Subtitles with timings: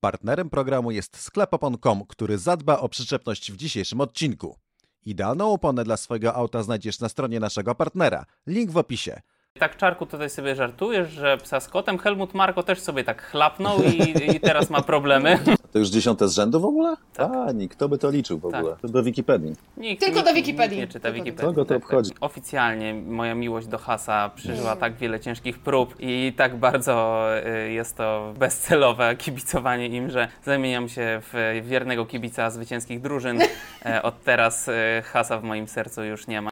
[0.00, 4.56] Partnerem programu jest sklep opon.com, który zadba o przyczepność w dzisiejszym odcinku.
[5.04, 8.24] Idealną oponę dla swojego auta znajdziesz na stronie naszego partnera.
[8.46, 9.20] Link w opisie.
[9.58, 13.82] Tak, Czarku, tutaj sobie żartujesz, że psa z kotem Helmut Marko też sobie tak chlapnął
[13.82, 15.38] i, i teraz ma problemy.
[15.72, 16.96] To już dziesiąte z rzędu w ogóle?
[17.14, 17.30] Tak.
[17.30, 18.76] A, kto by to liczył w ogóle?
[18.82, 19.54] To do Wikipedii.
[19.76, 20.76] Nikt, Tylko nikt, do Wikipedii.
[20.78, 21.48] Nikt nie czyta Tylko Wikipedii.
[21.48, 22.12] Co go to obchodzi?
[22.20, 27.26] Oficjalnie moja miłość do Hasa przeżyła tak wiele ciężkich prób i tak bardzo
[27.66, 33.38] y, jest to bezcelowe kibicowanie im, że zamieniam się w wiernego kibica zwycięskich drużyn.
[33.86, 34.72] E, Od teraz y,
[35.04, 36.50] Hasa w moim sercu już nie ma.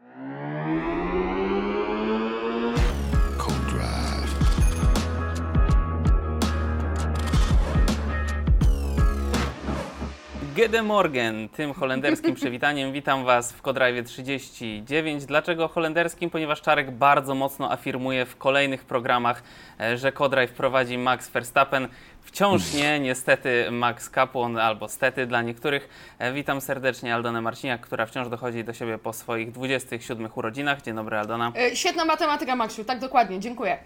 [10.57, 15.25] Gede Morgen, tym holenderskim przywitaniem witam Was w Kodrajwie 39.
[15.25, 16.29] Dlaczego holenderskim?
[16.29, 19.43] Ponieważ Czarek bardzo mocno afirmuje w kolejnych programach,
[19.79, 21.87] e, że Kodraj wprowadzi Max Verstappen.
[22.21, 25.89] Wciąż nie, niestety Max Kapłon, albo stety dla niektórych.
[26.19, 30.81] E, Witam serdecznie Aldonę Marciniak, która wciąż dochodzi do siebie po swoich 27 urodzinach.
[30.81, 31.51] Dzień dobry Aldona.
[31.57, 33.77] E, Świetna matematyka, Maksiu, tak dokładnie, dziękuję.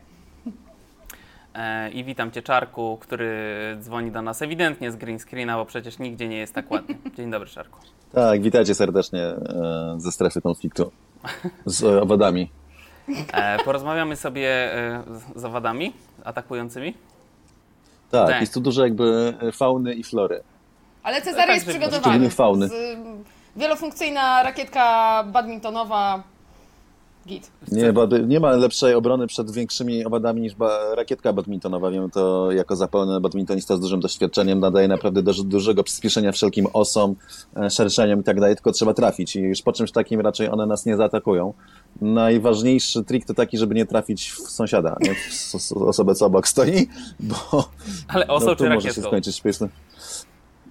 [1.55, 3.31] E, I witam Cię Czarku, który
[3.79, 6.95] dzwoni do nas ewidentnie z green screena, bo przecież nigdzie nie jest tak ładnie.
[7.17, 7.79] Dzień dobry Czarku.
[8.13, 10.91] Tak, witajcie serdecznie e, ze strefy konfliktu
[11.65, 12.51] z owadami.
[13.33, 14.69] E, porozmawiamy sobie
[15.35, 16.93] z- owadami atakującymi.
[18.11, 18.41] Tak, Tak.
[18.41, 20.41] jest tu dużo jakby fauny i flory.
[21.03, 22.01] Ale Cezary Tak, jest przygotowany.
[22.01, 22.67] Szczególnie fauny.
[22.67, 23.23] Z, ym,
[23.55, 26.23] wielofunkcyjna rakietka badmintonowa.
[27.27, 27.51] Git.
[27.71, 31.91] Nie, bo nie ma lepszej obrony przed większymi owadami niż ba- rakietka badmintonowa.
[31.91, 34.59] Wiem to jako zapalony badmintonista z dużym doświadczeniem.
[34.59, 37.15] Nadaje naprawdę do, dużego przyspieszenia wszelkim osom,
[37.55, 39.35] e, szerszeniom i tak dalej, tylko trzeba trafić.
[39.35, 41.53] I już po czymś takim raczej one nas nie zaatakują.
[42.01, 46.87] Najważniejszy trik to taki, żeby nie trafić w sąsiada, nie w osobę, co obok stoi,
[47.19, 47.69] bo
[48.07, 49.09] Ale osą no, czy może się rakietką?
[49.09, 49.67] skończyć śpiesznie.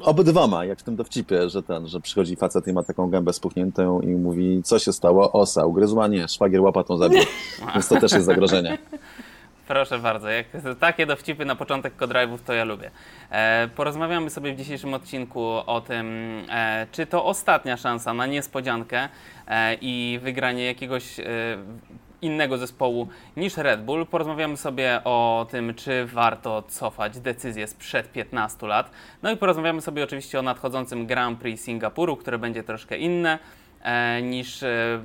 [0.02, 4.00] Obydwoma, jak w tym dowcipie, że ten, że przychodzi facet i ma taką gębę spuchniętą
[4.00, 5.32] i mówi, co się stało?
[5.32, 6.08] Osa, ugryzła?
[6.08, 7.20] Nie, szwagier łapatą zabił.
[7.74, 8.78] Więc to też jest zagrożenie.
[9.68, 10.46] Proszę bardzo, jak
[10.80, 12.90] takie dowcipy na początek Kodrive'ów to ja lubię.
[13.30, 16.06] E, porozmawiamy sobie w dzisiejszym odcinku o tym,
[16.50, 19.08] e, czy to ostatnia szansa na niespodziankę
[19.48, 21.24] e, i wygranie jakiegoś e,
[22.22, 24.06] innego zespołu niż Red Bull.
[24.06, 28.90] Porozmawiamy sobie o tym, czy warto cofać decyzję sprzed 15 lat.
[29.22, 33.38] No i porozmawiamy sobie oczywiście o nadchodzącym Grand Prix Singapuru, które będzie troszkę inne
[33.82, 35.00] e, niż e,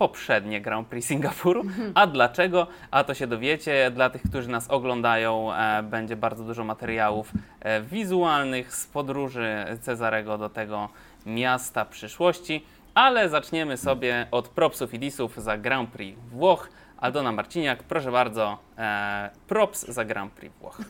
[0.00, 1.62] poprzednie Grand Prix Singapuru.
[1.94, 2.66] A dlaczego?
[2.90, 3.90] A to się dowiecie.
[3.90, 10.38] Dla tych, którzy nas oglądają, e, będzie bardzo dużo materiałów e, wizualnych z podróży Cezarego
[10.38, 10.88] do tego
[11.26, 12.64] miasta przyszłości.
[12.94, 16.68] Ale zaczniemy sobie od propsów i disów za Grand Prix Włoch.
[16.98, 20.80] Aldona Marciniak, proszę bardzo, e, props za Grand Prix Włoch.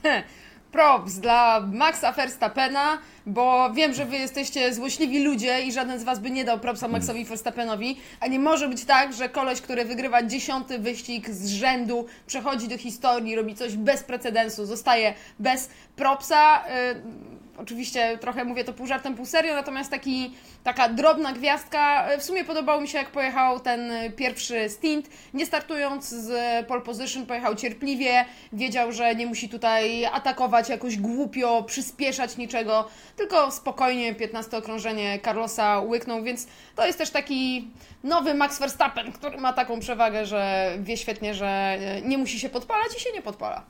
[0.72, 6.19] Props dla Maxa Verstappena, bo wiem, że wy jesteście złośliwi ludzie i żaden z was
[6.19, 10.22] by nie dał propsa Maxowi Verstappenowi, a nie może być tak, że koleś, który wygrywa
[10.22, 16.65] dziesiąty wyścig z rzędu, przechodzi do historii, robi coś bez precedensu, zostaje bez propsa.
[16.65, 20.34] Y, Oczywiście trochę mówię to pół żartem, pół serio, natomiast taki,
[20.65, 22.06] taka drobna gwiazdka.
[22.19, 25.09] W sumie podobało mi się, jak pojechał ten pierwszy stint.
[25.34, 31.62] Nie startując z pole position, pojechał cierpliwie, wiedział, że nie musi tutaj atakować jakoś głupio,
[31.62, 36.47] przyspieszać niczego, tylko spokojnie 15 okrążenie Carlosa łyknął, więc
[36.77, 37.71] to jest też taki
[38.05, 42.97] nowy Max Verstappen, który ma taką przewagę, że wie świetnie, że nie musi się podpalać
[42.97, 43.62] i się nie podpala.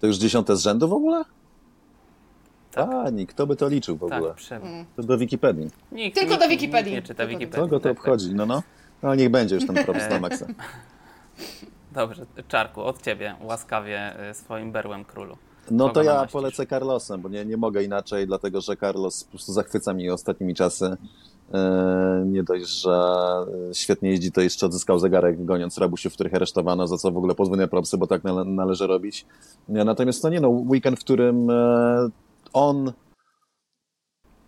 [0.00, 1.35] To już dziesiąte z rzędu w ogóle?
[2.76, 2.88] Tak.
[2.90, 4.34] A, kto by to liczył w ogóle?
[4.50, 4.60] Tak.
[4.96, 5.68] To do Wikipedii.
[5.92, 6.92] nikt, Tylko nikt, do Wikipedii.
[6.92, 7.64] Nikt nie czyta Tylko do- Wikipedii.
[7.64, 8.02] Co go to Tak, tak.
[8.04, 8.34] obchodzi?
[8.34, 8.62] No, no.
[9.02, 10.46] No, niech będzie już ten props na maksa.
[11.92, 15.36] Dobrze, Czarku, od Ciebie łaskawie y, swoim berłem królu.
[15.70, 16.32] No Kogo to ja namaścisz?
[16.32, 20.54] polecę Carlosem, bo nie, nie mogę inaczej, dlatego że Carlos po prostu zachwyca mnie ostatnimi
[20.54, 20.96] czasy.
[21.54, 22.90] E, Nie dość, że
[23.70, 27.34] e, świetnie jeździ, to jeszcze odzyskał zegarek goniąc rabusiów, których aresztowano, za co w ogóle
[27.34, 29.26] podwójne propsy, bo tak nale należy robić.
[29.68, 32.08] E, Natomiast to nie no, weekend, w którym e,
[32.56, 32.94] on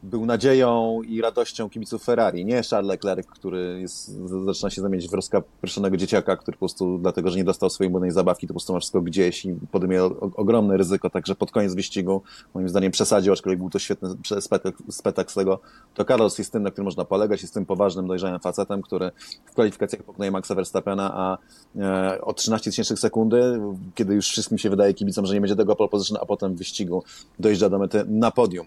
[0.03, 4.11] był nadzieją i radością kibiców Ferrari, nie Charles Leclerc, który jest,
[4.47, 8.11] zaczyna się zamieniać w rozkapryszonego dzieciaka, który po prostu dlatego, że nie dostał swojej młodej
[8.11, 10.05] zabawki, to po prostu ma wszystko gdzieś i podejmuje
[10.37, 12.23] ogromne ryzyko, także pod koniec wyścigu,
[12.55, 14.09] moim zdaniem przesadził, aczkolwiek był to świetny
[14.41, 15.61] spetak, spetak z tego,
[15.95, 19.11] to Carlos jest tym, na którym można polegać, jest tym poważnym, dojrzałym facetem, który
[19.47, 21.39] w kwalifikacjach pokonuje Maxa Verstappena, a
[21.77, 23.61] e, o 13 tysięcznych sekundy,
[23.95, 26.59] kiedy już wszystkim się wydaje kibicom, że nie będzie tego pole position, a potem w
[26.59, 27.03] wyścigu
[27.39, 28.67] dojeżdża do mety na podium.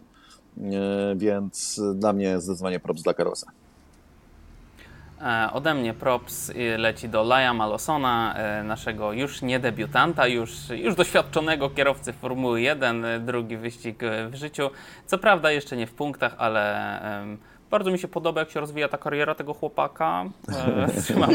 [0.58, 3.52] E, Więc dla mnie zdecydowanie props dla Carlosa.
[5.22, 10.96] E, ode mnie props leci do Laja Malosona, e, naszego już nie debiutanta, już, już
[10.96, 14.00] doświadczonego kierowcy Formuły 1, e, drugi wyścig
[14.30, 14.70] w życiu.
[15.06, 16.92] Co prawda jeszcze nie w punktach, ale
[17.72, 20.26] bardzo mi się podoba, jak się rozwija ta kariera tego chłopaka.
[21.20, 21.30] Mam,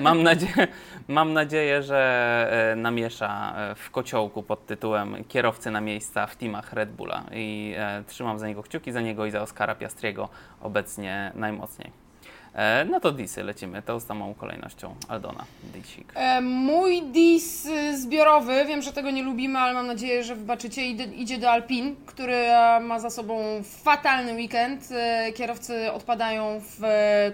[0.00, 0.68] mam, nadzieję,
[1.08, 7.24] mam nadzieję, że namiesza w kociołku pod tytułem kierowcy na miejsca w teamach Red Bulla
[7.32, 7.74] i
[8.06, 10.28] trzymam za niego kciuki, za niego i za Oskara Piastriego
[10.60, 12.07] obecnie najmocniej.
[12.54, 14.94] E, no to disy lecimy, tą samą kolejnością.
[15.08, 16.12] Aldona, disik.
[16.14, 20.86] E, mój dis y, zbiorowy, wiem, że tego nie lubimy, ale mam nadzieję, że wybaczycie,
[20.86, 24.88] idzie, do Alpin, który e, ma za sobą fatalny weekend.
[25.34, 26.80] Kierowcy odpadają w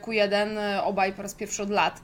[0.02, 0.48] Q1,
[0.84, 2.00] obaj po raz pierwszy od lat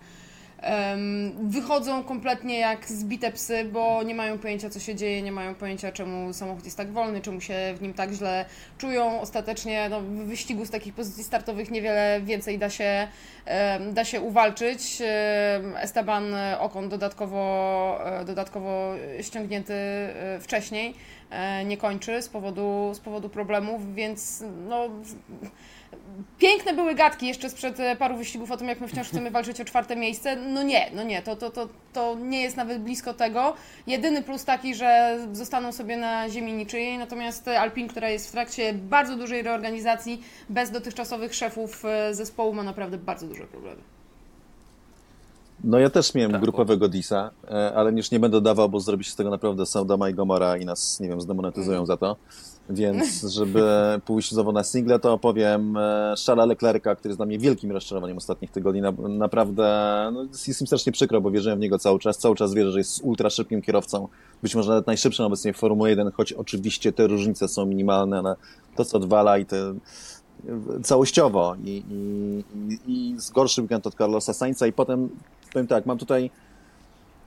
[1.42, 5.92] wychodzą kompletnie jak zbite psy, bo nie mają pojęcia, co się dzieje, nie mają pojęcia,
[5.92, 8.44] czemu samochód jest tak wolny, czemu się w nim tak źle
[8.78, 9.20] czują.
[9.20, 13.08] Ostatecznie no, w wyścigu z takich pozycji startowych niewiele więcej da się,
[13.92, 15.02] da się uwalczyć.
[15.76, 20.94] Esteban Okon dodatkowo, e, dodatkowo ściągnięty e, wcześniej
[21.30, 24.88] e, nie kończy z powodu, z powodu problemów, więc no
[26.38, 29.61] Piękne były gadki jeszcze sprzed e, paru wyścigów o tym, jak my wciąż chcemy walczyć
[29.61, 30.37] o czwarte miejsce.
[30.37, 33.55] No nie, no nie, to, to, to, to nie jest nawet blisko tego.
[33.87, 38.72] Jedyny plus taki, że zostaną sobie na ziemi niczyjej, natomiast Alpin, która jest w trakcie
[38.75, 44.00] bardzo dużej reorganizacji, bez dotychczasowych szefów e, zespołu, ma naprawdę bardzo duże problemy.
[45.64, 49.04] No ja też miałem tak, grupowego disa, e, ale już nie będę dawał, bo zrobi
[49.04, 51.86] się z tego naprawdę Saudama i Gomora i nas, nie wiem, zdemonetyzują mm.
[51.86, 52.16] za to.
[52.70, 53.62] Więc żeby
[54.04, 55.78] pójść znowu na single, to opowiem
[56.16, 58.82] Szala e, Leclerca, który jest dla mnie wielkim rozczarowaniem ostatnich tygodni.
[59.08, 59.64] Naprawdę
[60.12, 62.18] no, jest mi strasznie przykro, bo wierzyłem w niego cały czas.
[62.18, 64.08] Cały czas wierzę, że jest ultra szybkim kierowcą.
[64.42, 68.36] Być może nawet najszybszym obecnie w Formule 1, choć oczywiście te różnice są minimalne, ale
[68.76, 69.74] to, co odwala i te
[70.82, 75.08] całościowo i, i, i, i z gorszy weekend od Carlosa Sainza i potem
[75.52, 76.31] powiem tak, mam tutaj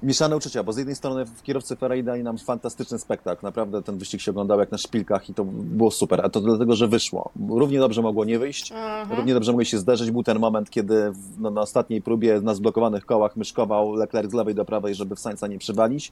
[0.04, 3.46] mieszane uczucia, bo z jednej strony w kierowcy Ferrari dali nam fantastyczny spektakl.
[3.46, 6.22] Naprawdę ten wyścig się oglądał jak na szpilkach i to było super.
[6.26, 7.32] A to dlatego, że wyszło.
[7.50, 9.16] Równie dobrze mogło nie wyjść, Aha.
[9.16, 10.12] równie dobrze mogło się zdarzyć.
[10.12, 14.56] Był ten moment, kiedy no, na ostatniej próbie na zblokowanych kołach myszkował Leclerc z lewej
[14.56, 16.12] do prawej, żeby w Sainza nie przywalić.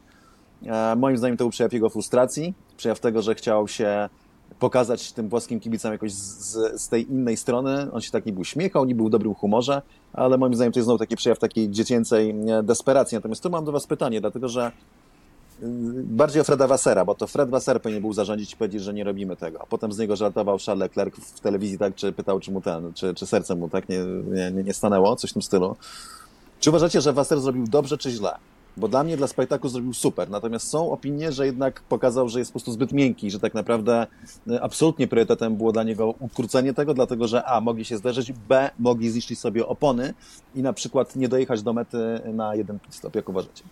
[0.65, 4.09] E, moim zdaniem to był przejaw jego frustracji, przejaw tego, że chciał się
[4.59, 7.91] pokazać tym włoskim kibicom jakoś z, z, tej innej strony.
[7.91, 9.81] On się tak niby uśmiechał, nie był w dobrym humorze,
[10.13, 13.15] ale moim zdaniem to jest znowu taki przejaw takiej dziecięcej desperacji.
[13.15, 14.71] Natomiast tu mam do Was pytanie, dlatego że
[15.63, 15.65] y,
[16.03, 19.03] bardziej o Freda Wassera, bo to Fred Wasser powinien był zarządzić i powiedzieć, że nie
[19.03, 19.61] robimy tego.
[19.61, 22.93] A potem z niego żartował Charles Leclerc w telewizji, tak, czy pytał, czy mu ten,
[22.93, 23.99] czy, czy serce mu tak nie,
[24.53, 25.75] nie, nie stanęło, coś w tym stylu.
[26.59, 28.35] Czy uważacie, że Wasser zrobił dobrze, czy źle?
[28.77, 30.29] Bo dla mnie, dla spektaklu zrobił super.
[30.29, 34.07] Natomiast są opinie, że jednak pokazał, że jest po prostu zbyt miękki, że tak naprawdę
[34.49, 38.69] e, absolutnie priorytetem było dla niego ukrócenie tego, dlatego że A, mogli się zderzyć, B,
[38.79, 40.13] mogli zniszczyć sobie opony
[40.55, 41.97] i na przykład nie dojechać do mety
[42.33, 43.15] na jeden stop.
[43.15, 43.63] Jak uważacie?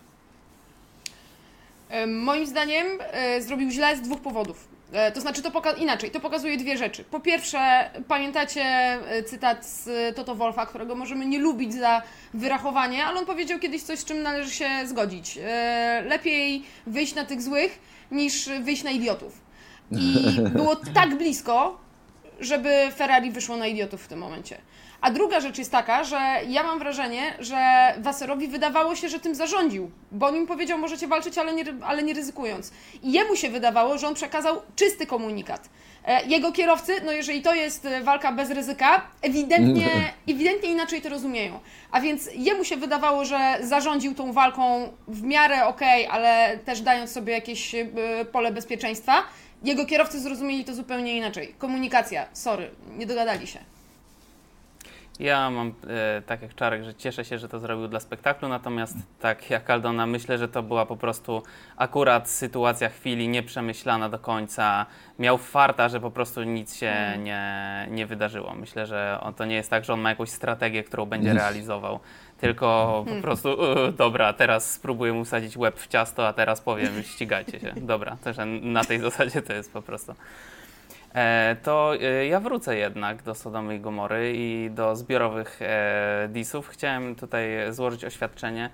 [2.07, 4.78] Moim zdaniem e, zrobił źle z dwóch powodów.
[4.93, 7.03] E, to znaczy, to poka- inaczej, to pokazuje dwie rzeczy.
[7.03, 12.01] Po pierwsze, pamiętacie e, cytat z Toto Wolfa, którego możemy nie lubić za
[12.33, 15.39] wyrachowanie, ale on powiedział kiedyś coś, z czym należy się zgodzić.
[15.43, 17.79] E, lepiej wyjść na tych złych,
[18.11, 19.41] niż wyjść na idiotów.
[19.91, 20.15] I
[20.55, 21.77] było tak blisko,
[22.39, 24.57] żeby Ferrari wyszło na idiotów w tym momencie.
[25.01, 26.17] A druga rzecz jest taka, że
[26.47, 27.57] ja mam wrażenie, że
[27.97, 32.03] Wasserowi wydawało się, że tym zarządził, bo on im powiedział, możecie walczyć, ale nie, ale
[32.03, 32.71] nie ryzykując.
[33.03, 35.69] I jemu się wydawało, że on przekazał czysty komunikat.
[36.05, 39.89] E, jego kierowcy, no jeżeli to jest e, walka bez ryzyka, ewidentnie,
[40.29, 41.59] ewidentnie inaczej to rozumieją.
[41.91, 46.81] A więc jemu się wydawało, że zarządził tą walką w miarę okej, okay, ale też
[46.81, 47.85] dając sobie jakieś e,
[48.31, 49.23] pole bezpieczeństwa.
[49.63, 51.55] Jego kierowcy zrozumieli to zupełnie inaczej.
[51.57, 53.59] Komunikacja, sorry, nie dogadali się.
[55.19, 58.95] Ja mam e, tak jak Czarek, że cieszę się, że to zrobił dla spektaklu, natomiast
[59.19, 61.43] tak jak Aldona, myślę, że to była po prostu
[61.77, 64.85] akurat sytuacja chwili nieprzemyślana do końca.
[65.19, 67.23] Miał farta, że po prostu nic się mm.
[67.23, 68.53] nie, nie wydarzyło.
[68.55, 71.99] Myślę, że on, to nie jest tak, że on ma jakąś strategię, którą będzie realizował,
[72.37, 73.21] tylko po hmm.
[73.21, 77.73] prostu uh, dobra, teraz spróbuję mu wsadzić łeb w ciasto, a teraz powiem ścigajcie się.
[77.93, 80.15] Dobra, też na tej zasadzie to jest po prostu.
[81.15, 86.67] E, to e, ja wrócę jednak do Sodomy i Gomory i do zbiorowych e, disów.
[86.67, 88.69] Chciałem tutaj złożyć oświadczenie,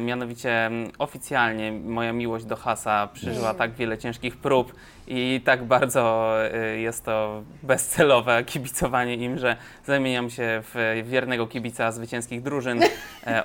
[0.00, 4.74] mianowicie oficjalnie moja miłość do Hasa przeżyła tak wiele ciężkich prób
[5.06, 6.34] i tak bardzo
[6.76, 9.56] jest to bezcelowe kibicowanie im, że
[9.86, 12.80] zamieniam się w wiernego kibica zwycięskich drużyn.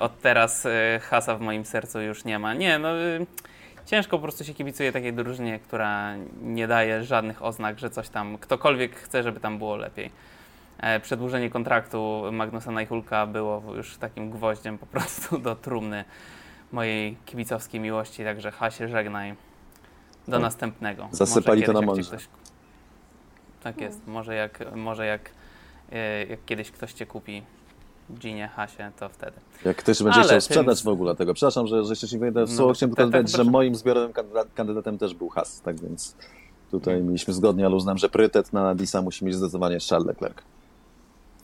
[0.00, 0.66] Od teraz
[1.00, 2.54] Hasa w moim sercu już nie ma.
[2.54, 2.88] Nie, no
[3.86, 8.38] ciężko po prostu się kibicuje takiej drużynie, która nie daje żadnych oznak, że coś tam,
[8.38, 10.10] ktokolwiek chce, żeby tam było lepiej.
[10.78, 16.04] e, przedłużenie kontraktu Magnusa Najhulka było już takim gwoździem po prostu do trumny
[16.72, 19.34] mojej kibicowskiej miłości, także Hasie żegnaj.
[20.28, 21.02] Do następnego.
[21.02, 21.16] No.
[21.16, 22.10] Zasypali Może to na kiedyś, mądrze.
[22.16, 22.28] Ktoś...
[23.62, 24.06] Tak jest.
[24.06, 25.30] Może jak, może jak,
[25.92, 27.42] e, jak kiedyś ktoś cię kupi,
[28.18, 29.32] Ginie, Hasie, to wtedy.
[29.64, 31.34] Jak ktoś będzie Ale chciał tym- sprzedać w ogóle tego.
[31.34, 32.72] Przepraszam, że, że się nie wejdę w No, słowo.
[32.72, 36.16] Chciałem tak, tylko tak, dodać, że moim zbiorowym kandydat, kandydatem też był Has, tak więc
[36.70, 40.36] tutaj mieliśmy zgodnie, ale uznam, że priorytet na Disa musi mieć zdecydowanie Charles Leclerc.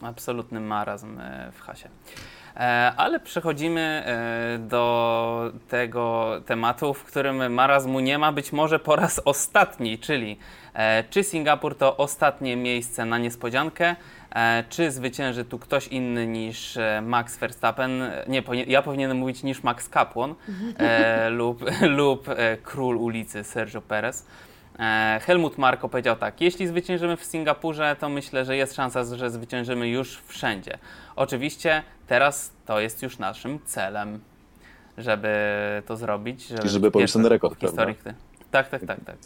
[0.02, 1.88] Absolutny marazm e, w hasie.
[2.56, 8.96] E, Ale przechodzimy e, do tego tematu, w którym marazmu nie ma, być może po
[8.96, 10.38] raz ostatni, czyli
[11.10, 13.96] czy Singapur to ostatnie miejsce na niespodziankę,
[14.68, 19.62] czy zwycięży tu ktoś inny niż e, Max Verstappen, nie, powi- ja powinienem mówić niż
[19.62, 20.34] Max Kapłon
[20.78, 24.26] e, lub, lub e, król ulicy Sergio Perez.
[24.78, 29.30] E, Helmut Marko powiedział tak: Jeśli zwyciężymy w Singapurze, to myślę, że jest szansa, że
[29.30, 30.78] zwyciężymy już wszędzie.
[31.16, 34.20] Oczywiście teraz to jest już naszym celem,
[34.98, 35.28] żeby
[35.86, 36.46] to zrobić.
[36.46, 37.72] Żeby, żeby pobić ten rekord, który-
[38.50, 39.16] Tak, tak, tak, tak.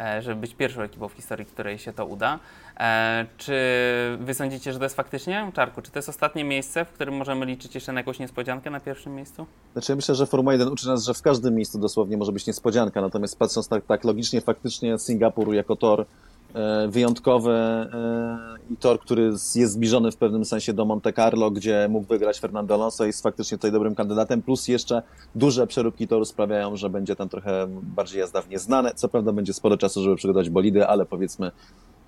[0.00, 2.38] E, Żeby być pierwszą ekipą w historii, której się to uda.
[2.80, 3.52] E, Czy
[4.20, 7.46] wy sądzicie, że to jest faktycznie, Czarku, czy to jest ostatnie miejsce, w którym możemy
[7.46, 9.46] liczyć jeszcze na jakąś niespodziankę na pierwszym miejscu?
[9.72, 13.00] Znaczy myślę, że Formuła 1 uczy nas, że w każdym miejscu dosłownie może być niespodzianka,
[13.00, 16.06] natomiast patrząc tak, tak logicznie, faktycznie Singapur jako tor
[16.88, 18.38] wyjątkowy e,
[18.70, 22.74] i tor, który jest zbliżony w pewnym sensie do Monte Carlo, gdzie mógł wygrać Fernando
[22.74, 25.02] Alonso, jest faktycznie tutaj dobrym kandydatem, plus jeszcze
[25.34, 28.92] duże przeróbki toru sprawiają, że będzie tam trochę bardziej jazda w nieznane.
[28.94, 31.50] Co prawda będzie sporo czasu, żeby przygotować bolidy, ale powiedzmy,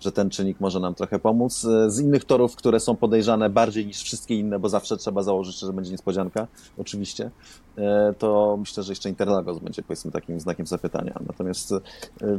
[0.03, 1.65] że ten czynnik może nam trochę pomóc.
[1.65, 5.59] E, Z innych torów, które są podejrzane bardziej niż wszystkie inne, bo zawsze trzeba założyć,
[5.59, 6.47] że będzie niespodzianka,
[6.79, 7.31] oczywiście,
[7.79, 11.21] e, to myślę, że jeszcze Interlagos będzie powiedzmy takim znakiem zapytania.
[11.27, 11.81] Natomiast e,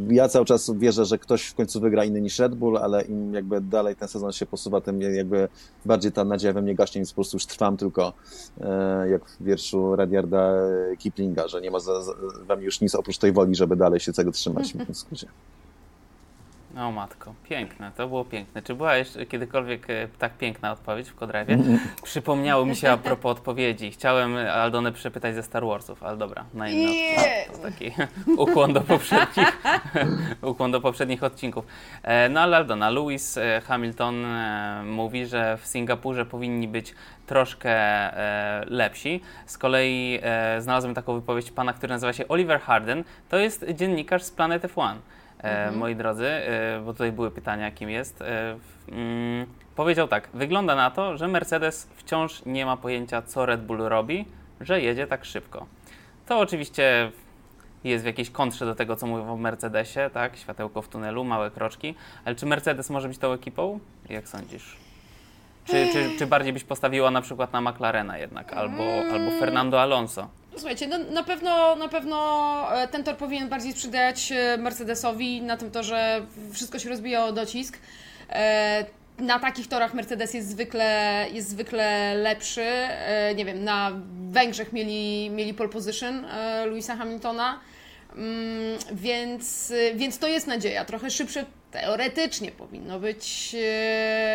[0.10, 3.34] ja cały czas wierzę, że ktoś w końcu wygra inny niż Red Bull, ale im
[3.34, 5.48] jakby dalej ten sezon się posuwa, tym jakby
[5.86, 8.14] bardziej ta nadzieja we mnie gaśnie, więc po prostu już trwam tylko
[9.12, 12.14] jak w wierszu Rudyarda e, Kiplinga, że nie ma za, za,
[12.48, 14.74] we mnie już nic oprócz tej woli, żeby dalej się tego trzymać.
[14.74, 15.28] w skrócie.
[16.78, 18.62] O matko, piękne, to było piękne.
[18.62, 21.58] Czy była jeszcze kiedykolwiek e, tak piękna odpowiedź w Kodrawie?
[22.04, 23.92] Przypomniało mi się a propos odpowiedzi.
[23.92, 27.46] Chciałem Aldonę przepytać ze Star Warsów, ale dobra, na inny Nie.
[27.52, 27.92] To taki
[28.44, 29.62] ukłon do poprzednich,
[30.52, 31.66] ukłon do poprzednich odcinków.
[32.04, 37.70] E, No ale Aldona, Lewis e, Hamilton e, mówi, że w Singapurze powinni być troszkę
[37.72, 39.22] e, lepsi.
[39.46, 43.04] Z kolei e, znalazłem taką wypowiedź pana, który nazywa się Oliver Harden.
[43.30, 44.96] To jest dziennikarz z Planet F1.
[45.44, 48.22] E, moi drodzy, e, bo tutaj były pytania, kim jest.
[48.22, 48.58] E,
[48.92, 53.78] mm, powiedział tak: Wygląda na to, że Mercedes wciąż nie ma pojęcia, co Red Bull
[53.78, 54.26] robi,
[54.62, 55.66] że jedzie tak szybko.
[56.28, 57.12] To oczywiście
[57.84, 60.38] jest w jakiejś kontrze do tego, co mówią o Mercedesie, tak?
[60.38, 61.96] Światełko w tunelu, małe kroczki.
[62.26, 63.80] Ale czy Mercedes może być tą ekipą?
[64.10, 64.78] Jak sądzisz?
[65.66, 68.84] Czy, czy, czy bardziej byś postawiła na przykład na McLarena jednak, albo,
[69.14, 70.28] albo Fernando Alonso?
[70.58, 75.58] Słuchajcie, no, na, pewno, na pewno e, ten tor powinien bardziej sprzyjać e, Mercedesowi na
[75.58, 77.78] tym torze wszystko się rozbija o docisk.
[78.30, 78.86] E,
[79.20, 82.66] Na takich torach Mercedes jest zwykle, jest zwykle lepszy.
[83.36, 83.92] Nie wiem, na
[84.32, 86.26] Węgrzech mieli, mieli pole position
[86.66, 87.60] Louisa Hamiltona.
[88.16, 90.86] Mm, Więc, więc to jest nadzieja.
[90.86, 93.56] Trochę szybsze teoretycznie powinno być,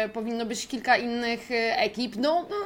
[0.05, 2.17] e, powinno być kilka innych e, ekip.
[2.17, 2.57] No, no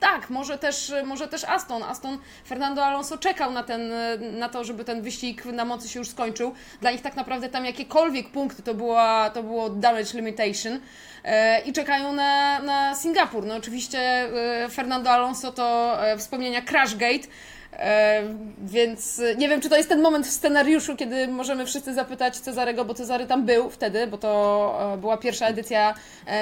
[0.00, 1.82] tak, może też, może też Aston.
[1.82, 3.92] Aston Fernando Alonso czekał na, ten,
[4.38, 6.54] na to, żeby ten wyścig na mocy się już skończył.
[6.80, 10.80] Dla nich tak naprawdę tam jakiekolwiek punkty to, była, to było damage limitation
[11.24, 13.46] e, i czekają na, na Singapur.
[13.46, 17.28] No oczywiście e, Fernando Alonso to wspomnienia Crashgate.
[17.72, 18.22] E,
[18.58, 22.36] więc e, nie wiem, czy to jest ten moment w scenariuszu, kiedy możemy wszyscy zapytać
[22.36, 25.94] Cezarego, bo Cezary tam był wtedy, bo to e, była pierwsza edycja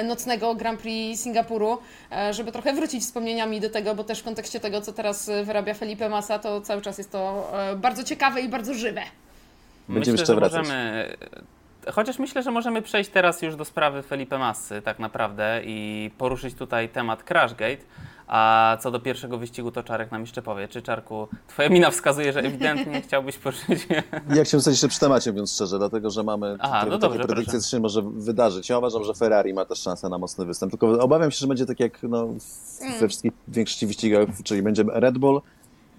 [0.03, 1.77] nocnego Grand Prix Singapuru,
[2.31, 6.09] żeby trochę wrócić wspomnieniami do tego, bo też w kontekście tego, co teraz wyrabia Felipe
[6.09, 9.01] Massa, to cały czas jest to bardzo ciekawe i bardzo żywe.
[9.89, 10.59] Będziemy jeszcze wracać.
[10.59, 11.15] możemy.
[11.91, 16.55] Chociaż myślę, że możemy przejść teraz już do sprawy Felipe Massy tak naprawdę i poruszyć
[16.55, 17.83] tutaj temat Crashgate.
[18.29, 20.67] A co do pierwszego wyścigu, to Czarek nam jeszcze powie.
[20.67, 23.87] Czy Czarku, twoja mina wskazuje, że ewidentnie chciałbyś poruszyć
[24.35, 27.43] Ja chciałem zostać jeszcze przy temacie, mówiąc szczerze, dlatego że mamy Aha, no takie predykcje,
[27.43, 27.59] proszę.
[27.59, 28.69] co się może wydarzyć.
[28.69, 31.65] Ja uważam, że Ferrari ma też szansę na mocny występ, tylko obawiam się, że będzie
[31.65, 32.27] tak jak no,
[32.99, 35.41] we wszystkich większości wyścigach, czyli będzie Red Bull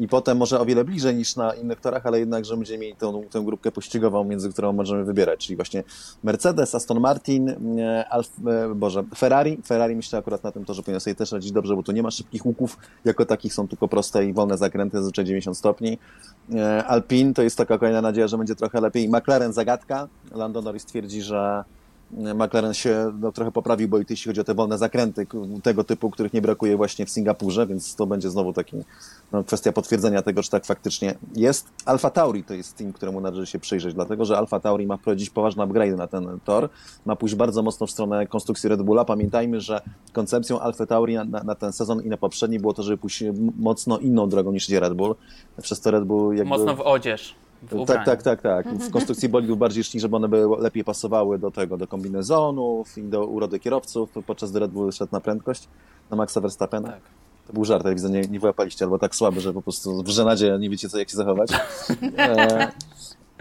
[0.01, 2.97] i potem może o wiele bliżej niż na innych torach, ale jednak, że będziemy mieli
[2.97, 5.85] tą, tę grupkę pościgową, między którą możemy wybierać, czyli właśnie
[6.23, 9.59] Mercedes, Aston Martin, e, Alf, e, Boże, Ferrari.
[9.67, 12.11] Ferrari myślę akurat na tym torze powinno sobie też radzić dobrze, bo tu nie ma
[12.11, 15.99] szybkich łuków, jako takich są tylko proste i wolne zakręty, zazwyczaj 90 stopni.
[16.55, 19.09] E, Alpine to jest taka kolejna nadzieja, że będzie trochę lepiej.
[19.09, 20.09] McLaren zagadka.
[20.35, 21.65] Lando Norris twierdzi, że
[22.13, 25.27] McLaren się no, trochę poprawił, bo jeśli chodzi o te wolne zakręty
[25.63, 28.77] tego typu, których nie brakuje właśnie w Singapurze, więc to będzie znowu taki
[29.33, 31.69] no, kwestia potwierdzenia tego, że tak faktycznie jest.
[31.85, 35.31] Alfa Tauri to jest team, któremu należy się przyjrzeć, dlatego że Alfa Tauri ma wprowadzić
[35.31, 36.69] poważne upgrade na ten tor,
[37.07, 39.05] ma pójść bardzo mocno w stronę konstrukcji Red Bulla.
[39.05, 39.81] Pamiętajmy, że
[40.13, 43.25] koncepcją Alfa Tauri na, na, ten sezon i na poprzedni było to, żeby pójść
[43.59, 45.15] mocno inną drogą niż idzie Red Bull.
[45.63, 46.49] Przez to Red Bull jakby...
[46.49, 47.35] Mocno w odzież.
[47.87, 48.69] Tak, tak, tak, tak.
[48.69, 53.03] W konstrukcji bolidów bardziej szli, żeby one by lepiej pasowały do tego, do kombinezonów i
[53.03, 55.69] do urody kierowców, podczas gdy Red Bull szedł na prędkość
[56.11, 56.89] na Maxa Verstappena.
[56.89, 57.01] Tak.
[57.47, 60.09] To był żart, jak widzę, nie, nie wyłapaliście, albo tak słaby, że po prostu w
[60.09, 61.51] żenadzie nie wiecie, co, jak się zachować.
[62.19, 62.73] E,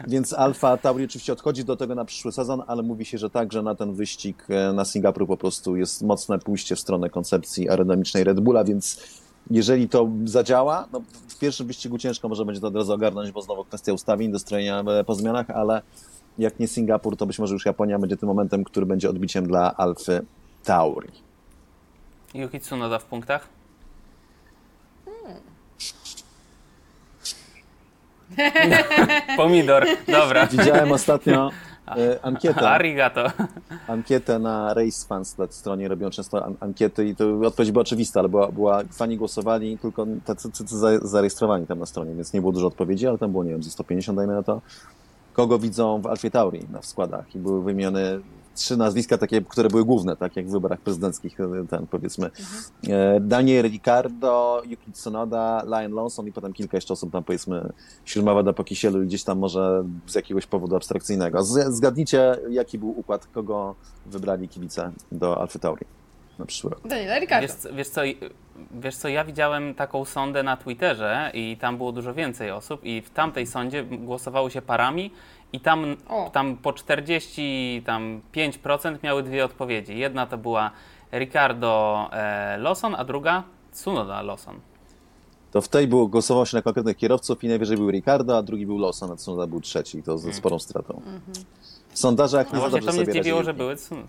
[0.07, 3.61] więc Alfa Tauri oczywiście odchodzi do tego na przyszły sezon, ale mówi się, że także
[3.61, 8.23] na ten wyścig e, na Singapur po prostu jest mocne pójście w stronę koncepcji aerodynamicznej
[8.23, 9.01] Red Bulla, więc
[9.49, 13.41] jeżeli to zadziała, no w pierwszym wyścigu ciężko może będzie to od razu ogarnąć, bo
[13.41, 15.81] znowu kwestia ustawień, dostrojenia e, po zmianach, ale
[16.37, 19.75] jak nie Singapur, to być może już Japonia będzie tym momentem, który będzie odbiciem dla
[19.77, 20.25] Alfy
[20.63, 21.09] Tauri.
[22.33, 23.47] Yuki Tsunoda w punktach?
[29.37, 30.47] Pomidor, dobra.
[30.47, 31.51] Widziałem ostatnio
[31.97, 32.69] e, ankietę.
[32.77, 33.23] Arigato.
[33.87, 38.19] Ankietę na Race Fans, na stronie robią często an ankiety i to odpowiedź była oczywista,
[38.19, 42.51] ale była, była fani głosowali tylko tacy, tacy zarejestrowani tam na stronie, więc nie było
[42.51, 44.61] dużo odpowiedzi, ale tam było, nie wiem, ze 150 dajmy na to.
[45.33, 48.19] Kogo widzą w Alfie Tauri na składach i były wymienione
[48.59, 52.25] trzy nazwiska takie, które były główne, tak jak w wyborach prezydenckich, e, ten powiedzmy.
[52.25, 53.27] Mhm.
[53.27, 57.69] Daniel Ricardo, Yuki Tsunoda, Lion Lawson i potem kilka jeszcze osób tam powiedzmy
[58.05, 61.43] Śrumawa po kisielu gdzieś tam może z jakiegoś powodu abstrakcyjnego.
[61.43, 63.75] Zgadnijcie, jaki był układ, kogo
[64.05, 65.85] wybrali kibice do Alfa Tauri
[66.39, 66.87] na przyszły rok.
[66.87, 67.47] Daniel Ricardo.
[67.47, 68.01] Wiesz, wiesz co,
[68.71, 73.01] Wiesz co, ja widziałem taką sondę na Twitterze i tam było dużo więcej osób i
[73.01, 75.11] w tamtej sondzie głosowały się parami
[75.53, 75.97] i tam,
[76.33, 77.81] tam po 45%
[78.81, 79.97] tam miały dwie odpowiedzi.
[79.97, 80.71] Jedna to była
[81.13, 84.59] Ricardo e, Lawson, a druga Tsunoda Lawson.
[85.51, 88.65] To w tej było, głosowało się na konkretnych kierowców i najwyżej był Ricardo, a drugi
[88.65, 90.03] był Lawson, a Tsunoda był trzeci.
[90.03, 90.37] To ze hmm.
[90.37, 91.01] sporą stratą.
[91.05, 91.43] Mm -hmm.
[91.89, 94.07] W sondażach no nie właśnie to mnie zdziwiło, że były Tsunoda.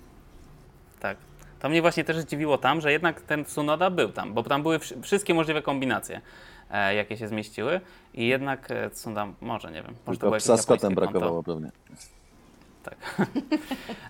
[1.00, 1.16] Tak.
[1.60, 4.78] To mnie właśnie też zdziwiło tam, że jednak ten Tsunoda był tam, bo tam były
[4.78, 6.20] wszystkie możliwe kombinacje,
[6.70, 7.80] jakie się zmieściły
[8.14, 9.94] i jednak e, Tsunoda, może nie wiem.
[10.06, 11.70] Może Tylko psa z kotem brakowało pewnie.
[12.82, 12.96] Tak.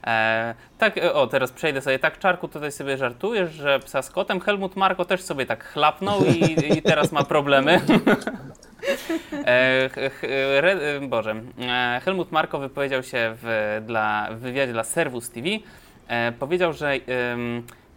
[0.06, 1.98] e, tak, e, o, teraz przejdę sobie.
[1.98, 4.40] Tak, Czarku, tutaj sobie żartujesz, że psa z kotem.
[4.40, 7.80] Helmut Marko też sobie tak chlapnął i, i teraz ma problemy.
[9.32, 15.48] e, Boże, e, Helmut Marko wypowiedział się w, dla, w wywiadzie dla Servus TV,
[16.10, 16.94] E, powiedział, że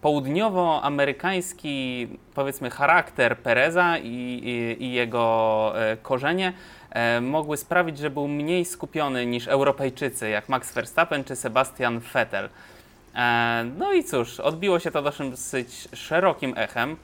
[0.04, 6.54] południowoamerykański, powiedzmy, charakter Pereza i, i, i jego e, korzenie
[6.90, 12.50] e, mogły sprawić, że był mniej skupiony niż Europejczycy, jak Max Verstappen czy Sebastian Vettel.
[13.78, 16.98] No i cóż, odbiło się to dosyć szerokim echem.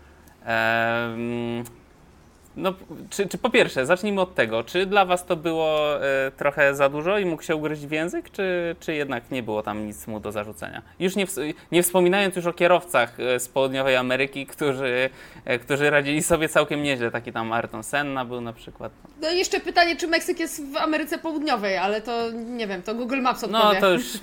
[2.58, 2.74] No,
[3.10, 6.90] czy, czy po pierwsze, zacznijmy od tego, czy dla Was to było e, trochę za
[6.90, 10.20] dużo i mógł się ugryźć w język, czy, czy jednak nie było tam nic mu
[10.20, 10.82] do zarzucenia?
[11.00, 11.26] Już nie,
[11.72, 15.10] nie wspominając już o kierowcach e, z południowej Ameryki, którzy,
[15.46, 18.92] e, którzy radzili sobie całkiem nieźle, taki tam Ayrton Senna był na przykład.
[19.22, 22.96] No i jeszcze pytanie, czy Meksyk jest w Ameryce Południowej, ale to nie wiem, to
[22.96, 23.64] Google Maps odpowie.
[23.64, 24.06] No to już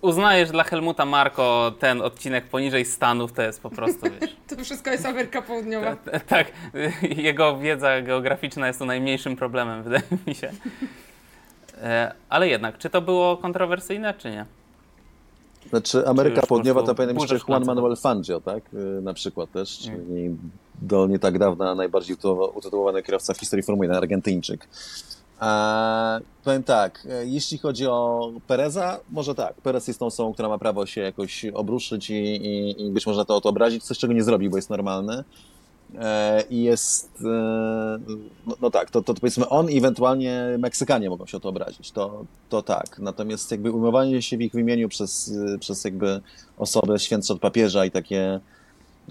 [0.00, 4.36] uznajesz dla Helmuta Marko ten odcinek poniżej Stanów, to jest po prostu, wiesz...
[4.48, 5.96] to wszystko jest Ameryka Południowa.
[6.28, 6.52] tak,
[7.02, 10.52] jego wiedza geograficzna jest tu najmniejszym problemem, wydaje mi się.
[11.82, 14.44] E, ale jednak, czy to było kontrowersyjne, czy nie?
[15.70, 18.62] Znaczy Ameryka Południowa to powinien być Juan Manuel Fangio, tak?
[18.74, 20.36] Y, na przykład też, czyli
[20.82, 22.16] do nie tak dawna najbardziej
[22.54, 24.68] utytułowany kierowca w historii Formuły 1, Argentyńczyk.
[25.40, 29.54] A, powiem tak, e, jeśli chodzi o Pereza, może tak.
[29.54, 33.24] Perez jest tą osobą, która ma prawo się jakoś obruszyć i, i, i być może
[33.24, 35.24] to obrazić, coś czego nie zrobi, bo jest normalny.
[35.98, 37.98] E, I jest, e,
[38.46, 41.48] no, no, tak, to, to, to powiedzmy on i ewentualnie Meksykanie mogą się o to
[41.48, 42.98] obrazić, to, to tak.
[42.98, 46.20] Natomiast jakby ujmowanie się w ich imieniu przez, przez jakby
[46.58, 48.40] osobę świętsze od papieża i takie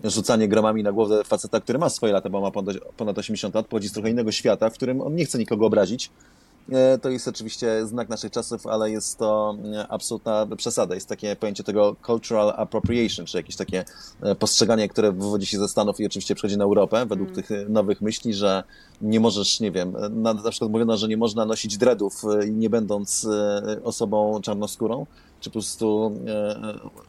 [0.04, 2.52] rzucanie gromami na głowę faceta, który ma swoje lata, bo ma
[2.98, 6.12] ponad 80 lat, pochodzi z trochę innego świata, w którym on nie chce nikogo obrazić.
[6.72, 10.96] E, to jest oczywiście znak naszych czasów, ale jest to e, absolutna przesada.
[10.96, 13.86] Jest takie pojęcie tego cultural appropriation, czy jakieś takie
[14.22, 17.44] e, postrzeganie, które wywodzi się ze Stanów i oczywiście przychodzi na Europę według mm.
[17.44, 18.64] tych nowych myśli, że
[19.02, 23.28] nie możesz, nie wiem, na, na przykład mówiono, że nie można nosić dreadów nie będąc
[23.84, 25.06] osobą czarnoskórą,
[25.46, 26.60] czy po prostu e,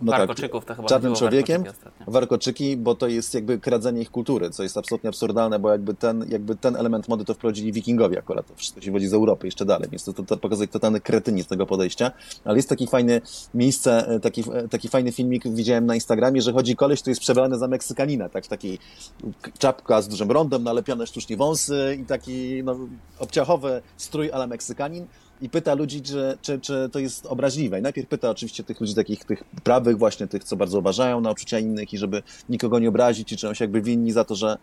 [0.02, 1.64] no Warkoczyków to tak, chyba czarnym człowiekiem,
[2.06, 5.94] warkoczyki warkoczyki, bo to jest jakby kradzenie ich kultury, co jest absolutnie absurdalne, bo jakby
[5.94, 9.46] ten, jakby ten element mody to wprowadzili wikingowie akurat, to wszystko się wodzi z Europy
[9.46, 12.12] jeszcze dalej, więc to, to, to pokazuje totalny kretynizm tego podejścia,
[12.44, 13.20] ale jest taki fajny
[13.54, 17.20] miejsce, e, taki, e, taki fajny filmik widziałem na Instagramie, że chodzi koleś, który jest
[17.20, 18.78] przebrany za Meksykanina, tak w takiej
[19.58, 22.76] czapka z dużym rondem, nalepione sztucznie wąsy i taki no,
[23.18, 25.06] obciachowy strój ala Meksykanin
[25.40, 27.78] i pyta ludzi, czy, czy, czy to jest obraźliwe.
[27.78, 31.30] I najpierw pyta oczywiście tych ludzi takich, tych prawych właśnie, tych, co bardzo uważają na
[31.30, 34.56] uczucia innych i żeby nikogo nie obrazić i czują się jakby winni za to, że,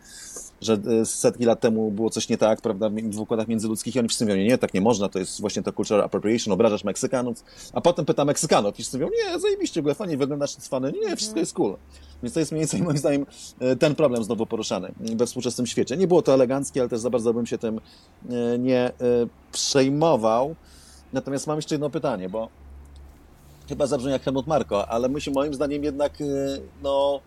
[0.60, 4.08] że e, setki lat temu było coś nie tak, prawda, w układach międzyludzkich i oni
[4.08, 7.44] wszyscy mówią, nie, nie, tak nie można, to jest właśnie to cultural appropriation, obrażasz Meksykanów,
[7.72, 11.16] a potem pyta Meksykanów i wszyscy mówią, nie, zajebiście, w ogóle fajnie wyglądasz, cwany, nie,
[11.16, 11.76] wszystko jest cool.
[12.22, 13.26] Więc to jest mniej więcej moim zdaniem
[13.60, 15.96] e, ten problem znowu poruszany we współczesnym świecie.
[15.96, 17.80] Nie było to eleganckie, ale też za bardzo bym się tym
[18.30, 18.92] e, nie
[19.54, 20.54] przejmował.
[21.12, 22.48] Natomiast mam jeszcze jedno pytanie, bo
[23.68, 26.24] chyba zabrzmi jak Helmut Marko, ale musi moim zdaniem jednak e,
[26.82, 27.20] no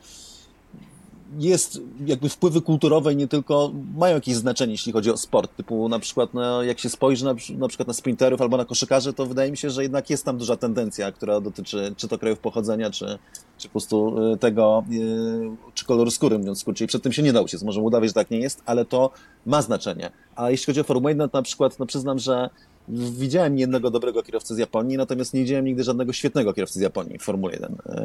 [1.40, 5.56] jest jakby wpływy kulturowe nie tylko mają jakieś znaczenie, jeśli chodzi o sport.
[5.56, 9.13] Typu na przykład, no, jak się spojrzy na, na przykład na sprinterów albo na koszykarzy,
[9.13, 12.40] to wydaje mi się, że jednak jest tam duża tendencja, która dotyczy czy to krajów
[12.40, 13.18] pochodzenia, czy,
[13.58, 16.86] czy po prostu y, tego, y, czy koloru skóry, mówiąc w skrócie.
[16.86, 17.63] I przed tym się nie da uciec.
[17.63, 19.12] Możemy udawać, że tak nie jest, ale to
[19.46, 20.12] ma znaczenie.
[20.36, 22.50] A jeśli chodzi o Formułę 1, to na przykład, no przyznam, że
[22.89, 27.17] widziałem jednego dobrego kierowcę z Japonii, natomiast nie widziałem nigdy żadnego świetnego kierowcy z Japonii
[27.17, 27.71] w Formule 1.
[27.71, 27.95] Yy,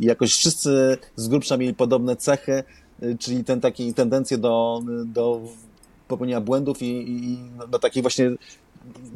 [0.00, 2.64] I jakoś wszyscy z grubsza mieli podobne cechy,
[3.02, 5.40] yy, czyli ten taki tendencję do, do
[6.08, 8.30] popełnienia błędów i, i do takiej właśnie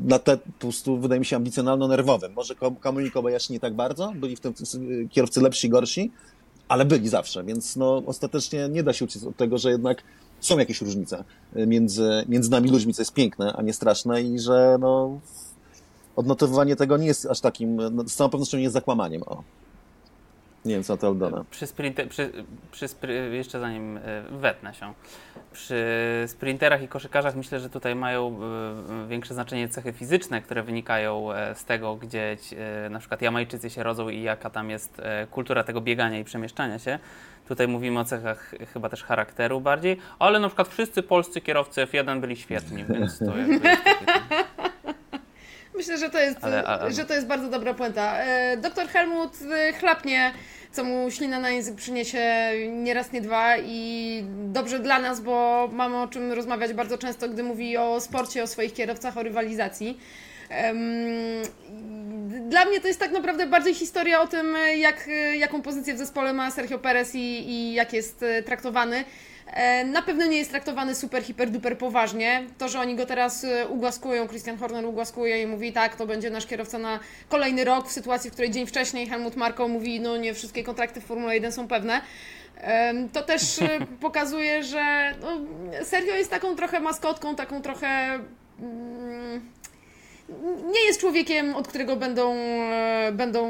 [0.05, 2.33] na te po prostu, wydaje mi się, ambicjonalno-nerwowym.
[2.33, 4.55] Może Kamui Kobayashi nie tak bardzo, byli w tym
[5.11, 6.11] kierowcy lepsi gorsi,
[6.69, 10.03] ale byli zawsze, więc no, ostatecznie nie da się uciec od tego, że jednak
[10.43, 11.25] są jakieś różnice
[11.57, 15.21] y, między, między nami ludźmi, co jest piękne, a nie straszne i że no,
[16.17, 19.23] odnotowywanie tego nie jest aż takim, no, z całą pewnością nie jest zakłamaniem.
[19.23, 19.43] O.
[20.65, 21.45] Nie wiem, co na to Aldona.
[21.51, 22.33] Przy sprinte, przy,
[22.73, 22.89] przy
[23.33, 24.93] jeszcze zanim e, wetnę się,
[25.53, 25.85] przy
[26.27, 31.55] sprinterach i koszykarzach myślę, że tutaj mają e, większe znaczenie cechy fizyczne, które wynikają e,
[31.55, 32.37] z tego, gdzie
[32.91, 36.99] na przykład Jamajczycy się rodzą i jaka tam jest kultura tego biegania i przemieszczania się.
[37.49, 42.21] Tutaj mówimy o cechach chyba też charakteru bardziej, ale na przykład wszyscy polscy kierowcy F1
[42.21, 43.83] byli świetni, więc to jakby jest.
[45.75, 48.19] Myślę, że to jest, Ale- a- a- że to jest bardzo dobra puenta.
[48.19, 50.33] E, Doktor Helmut e, chlapnie,
[50.73, 55.69] co mu ślina na język przyniesie nie raz, nie dwa i dobrze dla nas, bo
[55.73, 59.99] mamy o czym rozmawiać bardzo często, gdy mówi o sporcie, o swoich kierowcach, o rywalizacji.
[62.49, 65.09] Dla mnie to jest tak naprawdę bardziej historia o tym, jak,
[65.39, 67.19] jaką pozycję w zespole ma Sergio Perez i,
[67.51, 69.05] i jak jest e, traktowany.
[69.47, 72.47] E, Na pewno nie jest traktowany super, hiper, duper poważnie.
[72.59, 76.31] To, że oni go teraz e, ugłaskują, Christian Horner ugłaskuje i mówi tak, to będzie
[76.31, 80.17] nasz kierowca na kolejny rok, w sytuacji, w której dzień wcześniej Helmut Marko mówi, no
[80.17, 82.01] nie wszystkie kontrakty w Formule 1 są pewne.
[83.13, 83.69] To też e,
[84.01, 85.41] pokazuje, że no,
[85.85, 88.19] Sergio jest taką trochę maskotką, taką trochę...
[90.73, 93.49] nie jest człowiekiem, od którego będą, e, będą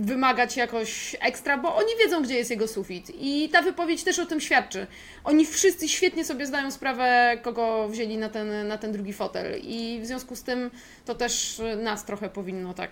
[0.00, 3.12] wymagać jakoś ekstra, bo oni wiedzą, gdzie jest jego sufit.
[3.20, 4.86] I ta wypowiedź też o tym świadczy.
[5.24, 9.60] Oni wszyscy świetnie sobie zdają sprawę, kogo wzięli na ten, na ten drugi fotel.
[9.62, 10.70] I w związku z tym
[11.04, 12.90] to też nas trochę powinno tak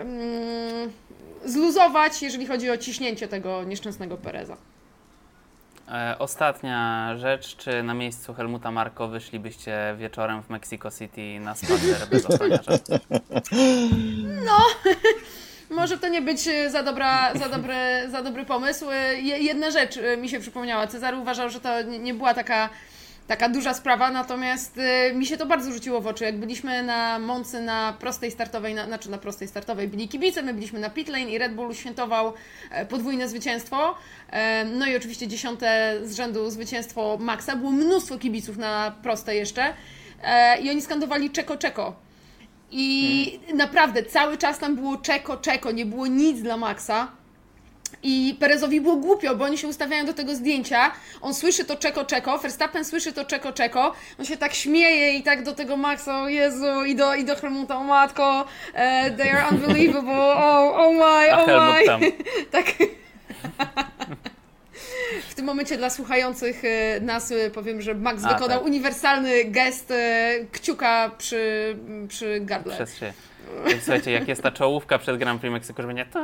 [0.00, 0.92] em,
[1.44, 4.56] zluzować, jeżeli chodzi o ciśnięcie tego nieszczęsnego Pereza.
[5.92, 12.08] E, Ostatnia rzecz, czy na miejscu Helmuta Marko wyszlibyście wieczorem w Mexico City na spacer
[12.10, 12.72] bez ochroniarza?
[15.70, 17.74] Może to nie być e, za, dobra, za, dobry,
[18.10, 18.90] za dobry pomysł.
[18.90, 20.86] E, je- Jedna rzecz e, mi się przypomniała.
[20.86, 22.68] Cezary uważał, że to nie była taka,
[23.26, 26.24] taka duża sprawa, natomiast e, mi się to bardzo rzuciło w oczy.
[26.24, 30.54] Jak byliśmy na Moncy na prostej startowej, na, znaczy na prostej startowej byli kibice, my
[30.54, 32.32] byliśmy na pit lane i Red Bull świętował
[32.70, 33.94] e, podwójne zwycięstwo.
[34.30, 37.56] E, No i oczywiście dziesiąte z rzędu zwycięstwo Maxa.
[37.56, 39.74] Było mnóstwo kibiców na prostej jeszcze.
[40.22, 41.96] E, I oni skandowali czeko czeko.
[42.70, 47.08] I naprawdę cały czas tam było czeko, czeko, nie było nic dla Maxa.
[48.08, 50.92] I Perezowi było głupio, bo oni się ustawiają do tego zdjęcia.
[51.20, 53.92] On słyszy to czeko, czeko, Verstappen słyszy to czeko, czeko.
[54.18, 57.36] On się tak śmieje i tak do tego Maxa, o Jezu, i do, i do
[57.36, 62.12] Helmuta, o matko, e, they are unbelievable, oh, oh my, oh my.
[62.50, 62.66] tak.
[65.28, 68.66] W tym momencie dla słuchających e, nas e, powiem, że Max A, wykonał tak.
[68.66, 69.92] uniwersalny gest
[70.52, 71.76] kciuka przy,
[72.08, 72.74] przy gardle.
[72.74, 73.12] Przez się.
[73.80, 76.20] Słuchajcie, jak jest ta czołówka przed Grand Prix Meksyku, że będzie ta,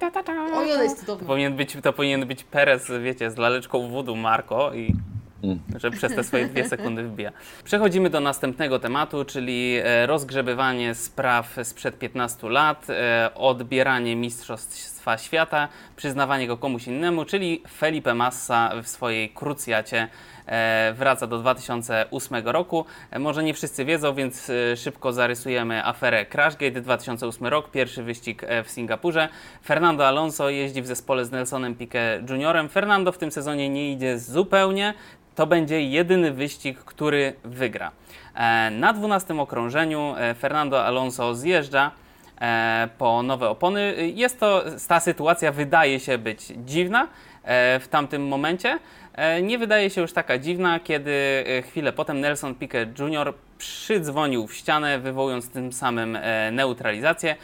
[0.00, 1.26] ta, ta, ta, Oj, ona jest to cudowna.
[1.26, 4.94] powinien być, to powinien być Perez, wiecie, z laleczką wodu Marco i
[5.42, 5.58] Mm.
[5.76, 7.32] Że przez te swoje dwie sekundy wbija.
[7.64, 14.16] Przechodzimy do następnego tematu, czyli e, rozgrzebywanie spraw sprzed 15 lat, e, odbieranie
[15.06, 20.08] Mistrzostwa Świata, przyznawanie go komuś innemu, czyli Felipe Massa w swojej krucjacie
[20.46, 22.84] E, wraca do 2008 roku.
[23.10, 28.42] E, może nie wszyscy wiedzą, więc e, szybko zarysujemy aferę Crashgate 2008 rok, pierwszy wyścig
[28.64, 29.28] w Singapurze.
[29.64, 32.68] Fernando Alonso jeździ w zespole z Nelsonem Piquet Juniorem.
[32.68, 34.94] Fernando w tym sezonie nie idzie zupełnie.
[35.34, 37.90] To będzie jedyny wyścig, który wygra.
[38.70, 41.90] Na 12 okrążeniu Fernando Alonso zjeżdża
[42.98, 43.94] po nowe opony.
[44.14, 47.08] Jest to, ta sytuacja wydaje się być dziwna
[47.80, 48.78] w tamtym momencie,
[49.16, 53.34] E, nie wydaje się już taka dziwna, kiedy e, chwilę potem Nelson Piquet Jr.
[53.58, 57.36] przydzwonił w ścianę, wywołując tym samym e, neutralizację.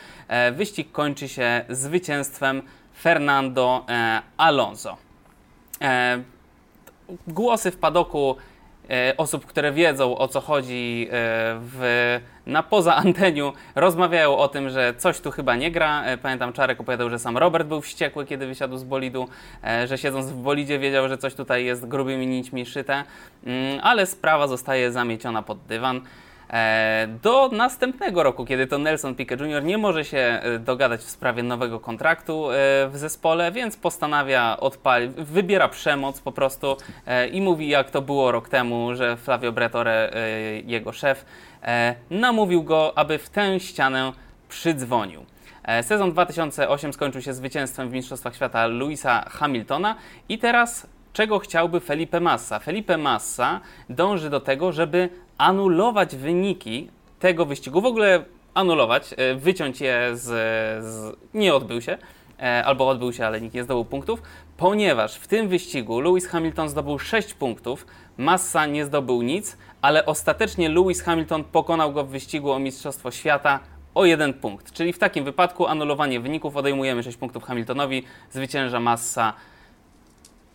[0.52, 2.62] Wyścig kończy się zwycięstwem
[3.02, 3.86] Fernando
[4.36, 4.96] Alonso.
[7.26, 8.51] Głosy w padoku E,
[9.16, 11.10] osób, które wiedzą o co chodzi e,
[11.60, 16.04] w, na poza anteniu, rozmawiają o tym, że coś tu chyba nie gra.
[16.04, 19.28] E, pamiętam, Czarek opowiadał, że sam Robert był wściekły, kiedy wysiadł z bolidu,
[19.84, 23.04] że siedząc w bolidzie wiedział, że coś tutaj jest grubymi nićmi szyte,
[23.46, 26.00] mm, ale sprawa zostaje zamieciona pod dywan.
[26.52, 29.64] E, do następnego roku, kiedy to Nelson Piquet Jr.
[29.64, 32.54] nie może się e, dogadać w sprawie nowego kontraktu e,
[32.88, 36.76] w zespole, więc postanawia odpalić, wybiera przemoc po prostu
[37.32, 40.12] i mówi jak to było rok temu, że Flavio Bretore,
[40.66, 41.24] jego szef,
[42.10, 44.12] namówił go, aby w tę ścianę
[44.48, 45.24] przydzwonił.
[45.82, 49.94] Sezon 2008 skończył się zwycięstwem w Mistrzostwach Świata Louisa Hamiltona
[50.28, 52.58] i teraz czego chciałby Felipe Massa?
[52.58, 53.60] Felipe Massa
[53.90, 60.24] dąży do tego, żeby anulować wyniki tego wyścigu, w ogóle anulować, e, wyciąć je z.
[60.84, 61.98] z nie odbył się,
[62.42, 64.22] e, albo odbył się, ale nikt nie zdobył punktów,
[64.56, 70.68] ponieważ w tym wyścigu Lewis Hamilton zdobył 6 punktów, Massa nie zdobył nic, ale ostatecznie
[70.68, 73.60] Lewis Hamilton pokonał go w wyścigu o Mistrzostwo Świata
[73.94, 74.72] o jeden punkt.
[74.72, 79.32] Czyli w takim wypadku anulowanie wyników odejmujemy 6 punktów Hamiltonowi, zwycięża Massa.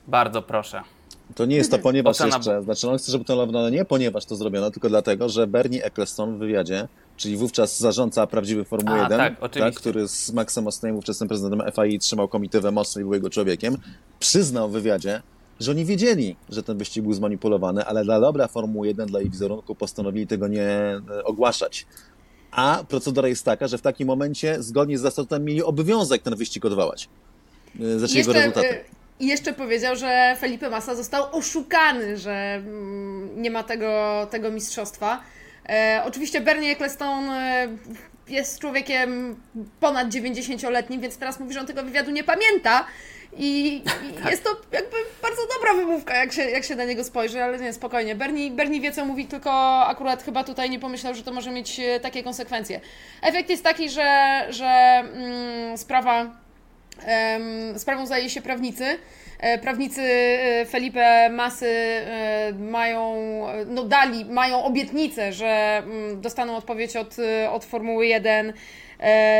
[0.07, 0.96] Bardzo proszę.
[1.35, 2.35] To nie jest to ponieważ Ocena...
[2.35, 5.83] jeszcze, znaczy on chce, żeby to zrobiono nie ponieważ to zrobiono, tylko dlatego, że Bernie
[5.83, 6.87] Eccleston w wywiadzie,
[7.17, 11.99] czyli wówczas zarządca prawdziwy Formuły 1, tak, tak, który z Maxem Ostenem, ówczesnym prezydentem FIA
[11.99, 13.77] trzymał komitywę mocno i był jego człowiekiem,
[14.19, 15.21] przyznał w wywiadzie,
[15.59, 19.29] że oni wiedzieli, że ten wyścig był zmanipulowany, ale dla dobra Formuły 1, dla jej
[19.29, 21.85] wizerunku postanowili tego nie e, ogłaszać.
[22.51, 26.65] A procedura jest taka, że w takim momencie, zgodnie z zasadami, mieli obowiązek ten wyścig
[26.65, 27.09] odwołać.
[27.79, 28.96] E, Zaczęli jego rezultaty.
[29.19, 35.21] I jeszcze powiedział, że Felipe Massa został oszukany, że mm, nie ma tego, tego mistrzostwa.
[35.69, 37.67] E, oczywiście Bernie Ecclestone e,
[38.27, 39.35] jest człowiekiem
[39.79, 42.85] ponad 90-letnim, więc teraz mówi, że on tego wywiadu nie pamięta.
[43.33, 44.31] I, i tak.
[44.31, 47.73] jest to jakby bardzo dobra wymówka, jak się, jak się na niego spojrzy, ale nie,
[47.73, 48.15] spokojnie.
[48.15, 51.79] Bernie, Bernie wie, co mówi, tylko akurat chyba tutaj nie pomyślał, że to może mieć
[51.79, 52.79] e, takie konsekwencje.
[53.21, 56.46] Efekt jest taki, że, że mm, sprawa
[57.77, 58.85] Sprawą zajęli się prawnicy.
[59.39, 63.15] E, prawnicy e, Felipe Masy e, mają,
[63.65, 67.15] no dali, mają obietnicę, że mm, dostaną odpowiedź od,
[67.51, 68.53] od Formuły 1 E,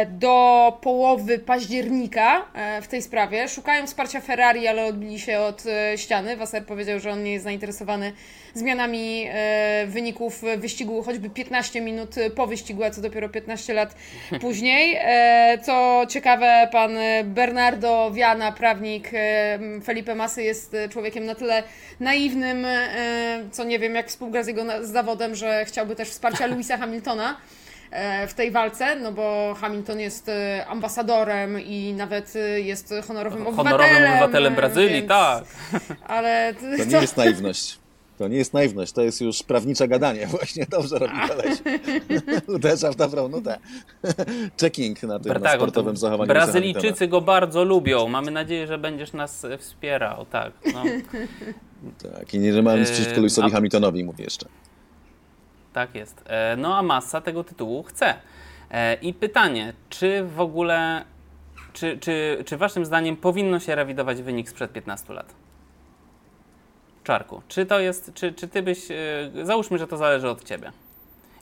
[0.10, 3.50] do połowy października e, w tej sprawie.
[3.50, 6.38] Szukają wsparcia Ferrari, ale odbili się od e, ściany.
[6.38, 8.13] Wasser powiedział, że on nie jest zainteresowany
[8.54, 9.28] zmianami
[9.88, 13.96] wyników wyścigu choćby 15 minut po wyścigu, a co dopiero 15 lat
[14.41, 15.00] później.
[15.63, 16.91] Co ciekawe, pan
[17.24, 19.12] Bernardo Viana, prawnik
[19.84, 21.63] Felipe Masy, jest człowiekiem na tyle
[22.00, 22.67] naiwnym,
[23.52, 27.38] co nie wiem, jak współgra z jego zawodem, że chciałby też wsparcia Louisa Hamiltona.
[27.91, 33.47] E, w tej walce, no bo Hamilton jest e, ambasadorem i nawet e, jest honorowym
[33.47, 33.80] obywatelem.
[33.80, 35.08] Honorowym obywatelem Brazylii, więc...
[35.08, 35.43] tak.
[36.08, 37.80] Ale to nie jest naiwność.
[38.17, 40.28] To nie jest naiwność, to jest już prawnicze gadanie.
[40.38, 41.60] Właśnie dobrze robi koleś.
[42.56, 43.60] Uderza w dobrą nutę.
[44.62, 46.28] Checking na tym na sportowym zachowaniu.
[46.28, 48.08] Brazylijczycy go bardzo lubią.
[48.08, 50.26] Mamy nadzieję, że będziesz nas wspierał.
[50.26, 50.84] Tak, no.
[52.13, 54.47] tak i nie, że mam liczyć Lewisowi Hamiltonowi, mówię jeszcze.
[55.77, 56.23] Tak jest.
[56.27, 58.13] E, no a masa tego tytułu chce.
[58.71, 61.05] E, I pytanie, czy w ogóle,
[61.73, 65.33] czy, czy, czy waszym zdaniem powinno się rewidować wynik sprzed 15 lat?
[67.03, 68.95] Czarku, czy to jest, czy, czy ty byś, e,
[69.45, 70.71] załóżmy, że to zależy od ciebie.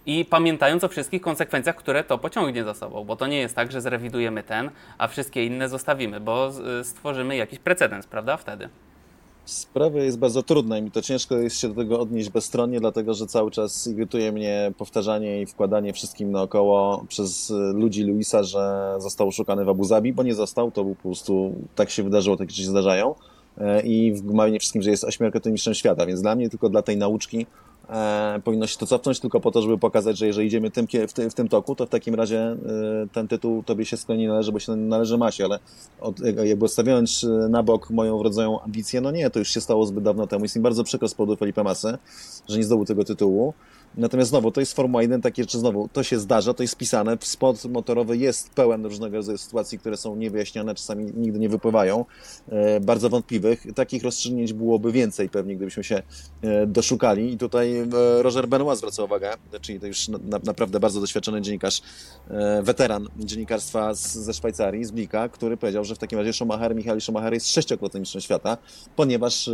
[0.06, 3.72] I pamiętając o wszystkich konsekwencjach, które to pociągnie za sobą, bo to nie jest tak,
[3.72, 6.52] że zrewidujemy ten, a wszystkie inne zostawimy, bo
[6.84, 8.70] stworzymy jakiś precedens, prawda, wtedy.
[9.46, 13.14] Sprawa jest bardzo trudna i mi to ciężko jest się do tego odnieść bezstronnie, dlatego
[13.14, 19.28] że cały czas irytuje mnie powtarzanie i wkładanie wszystkim naokoło przez ludzi Luisa, że został
[19.28, 22.64] oszukany w Abu Zabi, bo nie został, to po prostu tak się wydarzyło, takie rzeczy
[22.64, 23.16] się zdarzają.
[23.58, 25.04] e, i wmawianie wszystkim, że jest
[25.52, 27.46] mistrzem świata, więc dla mnie tylko dla tej nauczki
[27.90, 31.32] e, powinno się to cofnąć tylko po to, żeby pokazać, że jeżeli idziemy tym, w,
[31.32, 32.58] w tym toku, to w takim razie e,
[33.14, 35.60] ten tytuł tobie się skoro nie należy, bo się należy Masie, ale
[36.02, 39.86] od, jakby odstawiając e, na bok moją wrodzoną ambicję, no nie, to już się stało
[39.86, 40.46] zbyt dawno temu.
[40.46, 41.98] Jest mi bardzo przykro z powodu Felipe Masy,
[42.50, 43.54] że nie zdobył tego tytułu.
[43.98, 47.66] Natomiast znowu, to jest Formuła 1, takie znowu, to się zdarza, to jest pisane, sport
[47.66, 52.06] motorowy jest pełen różnego rodzaju sytuacji, które są niewyjaśnione, czasami nigdy nie wypływają,
[52.50, 53.66] e, bardzo wątpliwych.
[53.76, 56.04] Takich rozstrzygnięć byłoby więcej pewnie, gdybyśmy się
[56.42, 57.88] e, doszukali i tutaj e,
[58.22, 61.82] Roger Benoit zwraca uwagę, czyli to już na, naprawdę bardzo doświadczony dziennikarz,
[62.62, 67.02] weteran dziennikarstwa z, ze Szwajcarii, z Blika, który powiedział, że w takim razie Schumacher, Michael
[67.02, 68.58] Schumacher jest sześciokrotnym mistrzem świata,
[68.96, 69.50] ponieważ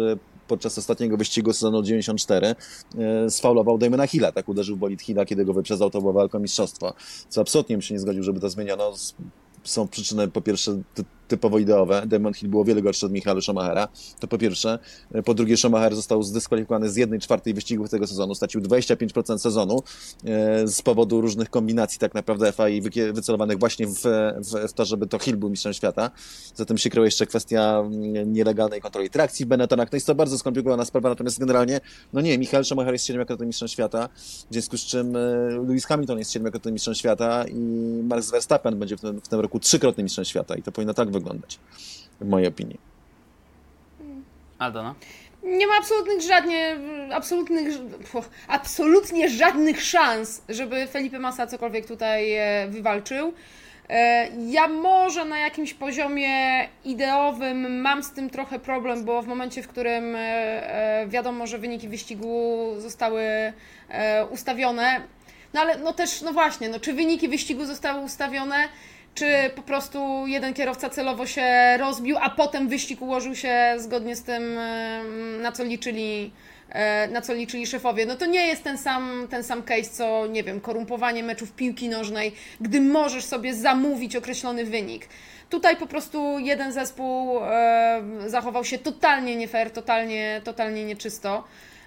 [0.47, 2.55] podczas ostatniego wyścigu sezonu 94
[2.97, 6.41] e, sfaulował Damona Hilla, tak uderzył bolid Hilla, kiedy go wyprzedzał, to była walka o
[6.41, 6.93] mistrzostwo,
[7.29, 8.93] co absolutnie bym się nie zgodził, żeby to zmieniono.
[9.63, 10.81] Są przyczyny po pierwsze
[11.31, 12.03] typowo ideowe.
[12.07, 13.87] Damon Hill było wiele gorszy od Michaela Schumachera.
[14.19, 14.79] To po pierwsze.
[15.25, 18.35] Po drugie, Schumacher został zdyskwalifikowany z jednej czwartej wyścigów tego sezonu.
[18.35, 19.83] Stracił 25% sezonu
[20.25, 22.81] e, z powodu różnych kombinacji tak naprawdę FAI
[23.13, 23.93] wycelowanych właśnie w,
[24.37, 26.11] w, w, to, żeby to Hill był mistrzem świata.
[26.55, 29.91] Zatem się kryła jeszcze kwestia mm, nielegalnej kontroli trakcji w Benettonach.
[29.91, 31.81] No jest to bardzo skomplikowana sprawa, natomiast generalnie,
[32.13, 34.09] no nie, Michael Schumacher jest siedmiokrotnym mistrzem świata,
[34.49, 35.19] w związku z czym e,
[35.67, 37.55] Lewis Hamilton jest siedmiokrotnym mistrzem świata i
[38.03, 41.11] Max Verstappen będzie w tym, w tym roku trzykrotnym mistrzem świata i to powinno tak
[41.11, 41.59] wyglądać wyglądać,
[42.21, 42.79] w mojej opinii.
[44.59, 44.95] Aldona?
[45.43, 46.77] Nie ma absolutnych żadnie,
[47.13, 47.73] absolutnych,
[48.47, 53.33] absolutnie żadnych szans, żeby Felipe Massa cokolwiek tutaj e, wywalczył.
[53.89, 56.29] E, ja może na jakimś poziomie
[56.85, 61.87] ideowym mam z tym trochę problem, bo w momencie, w którym e, wiadomo, że wyniki
[61.87, 63.23] wyścigu zostały
[64.29, 65.01] ustawione,
[65.53, 68.55] no ale no też, no właśnie, no czy wyniki wyścigu zostały ustawione,
[69.15, 74.23] czy po prostu jeden kierowca celowo się rozbił, a potem wyścig ułożył się zgodnie z
[74.23, 74.57] tym,
[75.41, 76.31] na co liczyli,
[76.69, 78.05] e, na co liczyli szefowie.
[78.05, 81.89] No to nie jest ten sam, ten sam case, co, nie wiem, korumpowanie meczów piłki
[81.89, 85.07] nożnej, gdy możesz sobie zamówić określony wynik.
[85.49, 87.39] Tutaj po prostu jeden zespół
[88.27, 91.43] zachował się totalnie nie fair, totalnie, totalnie nieczysto.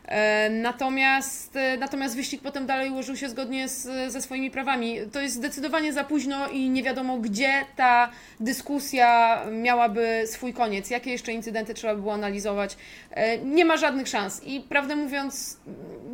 [0.09, 4.99] E, natomiast, e, natomiast wyścig potem dalej ułożył się zgodnie z, ze swoimi prawami.
[5.12, 10.90] To jest zdecydowanie za późno i nie wiadomo, gdzie ta dyskusja miałaby swój koniec.
[10.90, 12.77] Jakie jeszcze incydenty trzeba by było analizować.
[13.11, 14.43] E, nie ma żadnych szans.
[14.45, 15.61] I prawdę mówiąc,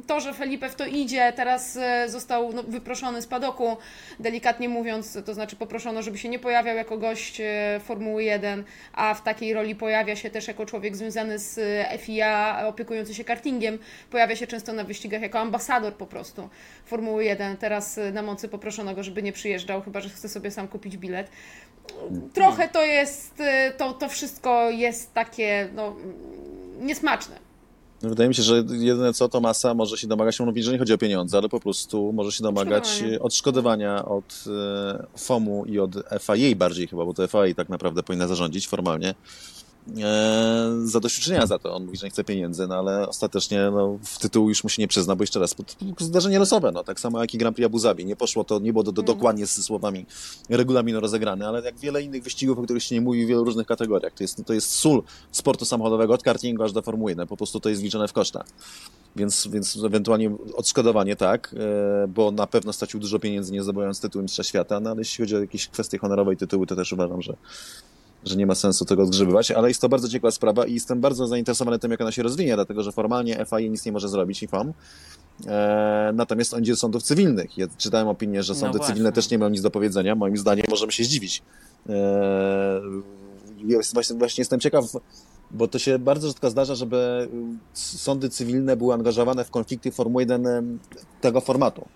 [0.06, 3.76] to, że Felipe w to idzie, teraz został no, wyproszony z padoku,
[4.20, 7.42] delikatnie mówiąc, to znaczy poproszono, żeby się nie pojawiał jako gość
[7.84, 11.60] Formuły 1, a w takiej roli pojawia się też jako człowiek związany z
[12.00, 13.79] FIA, opiekujący się kartingiem
[14.10, 16.48] pojawia się często na wyścigach jako ambasador po prostu
[16.84, 17.56] Formuły 1.
[17.56, 20.96] Teraz y, na mocy poproszono go, żeby nie przyjeżdżał, chyba że chce sobie sam kupić
[20.96, 21.30] bilet.
[22.34, 23.44] Trochę to jest, y,
[23.76, 25.96] to, to wszystko jest takie no,
[26.80, 27.50] niesmaczne.
[28.02, 30.72] No, wydaje mi się, że jedyne co to masa może się domagać, on mówi, że
[30.72, 35.78] nie chodzi o pieniądze, ale po prostu może się domagać odszkodowania, od e, FOMU i
[35.78, 39.14] od FIA bardziej chyba, bo to FIA tak naprawdę powinna zarządzić formalnie
[40.84, 41.74] zadośćuczynienia za to.
[41.74, 44.82] On mówi, że nie chce pieniędzy, no ale ostatecznie no, w tytuł już mu się
[44.82, 45.54] nie przyzna, bo jeszcze raz,
[45.98, 48.04] zdarzenie losowe, no, tak samo jak i Grand Prix Abu Zabi.
[48.04, 49.06] Nie poszło to, nie było do, mhm.
[49.06, 50.06] dokładnie z słowami
[50.48, 53.66] regulaminu rozegrane, ale jak wiele innych wyścigów, o których się nie mówi w wielu różnych
[53.66, 54.12] kategoriach.
[54.12, 57.26] To jest, to jest sól sportu samochodowego od kartingu aż do Formuły 1.
[57.26, 58.44] Po prostu to jest liczone w koszta.
[59.16, 61.54] Więc, więc ewentualnie odszkodowanie tak,
[62.04, 65.24] e, bo na pewno stracił dużo pieniędzy nie zdobywając tytułu mistrza świata, no ale jeśli
[65.24, 67.36] chodzi o jakieś kwestie honorowe i tytuły, to też uważam, że
[68.24, 71.26] że nie ma sensu tego zgrzybywać, ale jest to bardzo ciekawa sprawa i jestem bardzo
[71.26, 74.72] zainteresowany tym, jak ona się rozwinie, dlatego że formalnie FIA nic nie może zrobić, IFAM,
[75.46, 77.58] e, natomiast on idzie do sądów cywilnych.
[77.58, 80.14] Ja czytałem opinię, że sądy no cywilne też nie mają nic do powiedzenia.
[80.14, 81.42] Moim zdaniem możemy się zdziwić.
[81.88, 82.80] E,
[83.94, 84.84] właśnie, właśnie jestem ciekaw,
[85.50, 87.28] bo to się bardzo rzadko zdarza, żeby
[87.74, 90.78] sądy cywilne były angażowane w konflikty Formuły 1
[91.20, 91.88] tego formatu.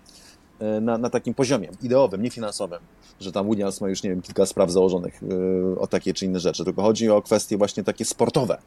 [0.59, 2.79] E, na, na takim poziomie ideowym, nie finansowym,
[3.19, 6.39] że tam Williams ma już, nie wiem, kilka spraw założonych yy, o takie czy inne
[6.39, 8.57] rzeczy, tylko chodzi o kwestie właśnie takie sportowe.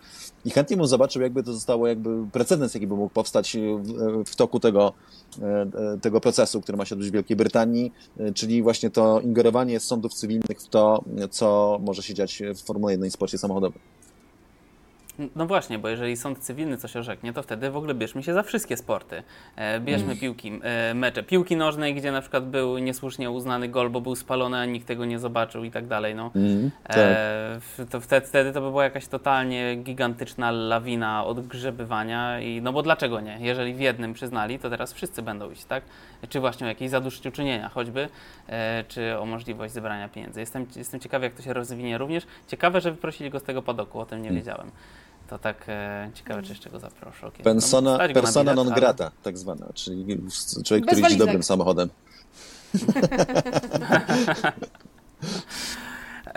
[0.44, 4.36] I chętnie bym zobaczył, jakby to zostało jakby precedens, jaki by mógł powstać w, w
[4.36, 4.92] toku tego,
[6.02, 7.92] tego procesu, który ma się odbyć w Wielkiej Brytanii,
[8.34, 13.08] czyli właśnie to ingerowanie sądów cywilnych w to, co może się dziać w Formule 1
[13.08, 13.80] i sporcie samochodowym.
[15.36, 18.42] No właśnie, bo jeżeli sąd cywilny coś orzeknie, to wtedy w ogóle bierzmy się za
[18.42, 19.22] wszystkie sporty.
[19.56, 20.18] E, bierzmy mm.
[20.18, 24.58] piłki, e, mecze piłki nożnej, gdzie na przykład był niesłusznie uznany gol, bo był spalony,
[24.58, 26.14] a nikt tego nie zobaczył i tak dalej.
[26.14, 26.30] No.
[26.34, 26.96] Mm, tak.
[26.96, 32.82] e, to wtedy, wtedy to by była jakaś totalnie gigantyczna lawina odgrzebywania i no bo
[32.82, 33.38] dlaczego nie?
[33.40, 35.84] Jeżeli w jednym przyznali, to teraz wszyscy będą iść, tak?
[36.28, 38.08] Czy właśnie o jakieś zadośćuczynienia choćby,
[38.48, 40.40] e, czy o możliwość zebrania pieniędzy.
[40.40, 42.26] Jestem, jestem ciekawy, jak to się rozwinie również.
[42.48, 44.40] Ciekawe, że wyprosili go z tego podoku, o tym nie mm.
[44.40, 44.70] wiedziałem.
[45.28, 47.26] To tak e, ciekawe, czy jeszcze go zaproszę.
[47.26, 47.42] Okay.
[47.42, 50.18] Persona, na persona bilet, non ale- grata, tak zwana, czyli
[50.64, 51.88] człowiek, Bez który jeździ dobrym samochodem.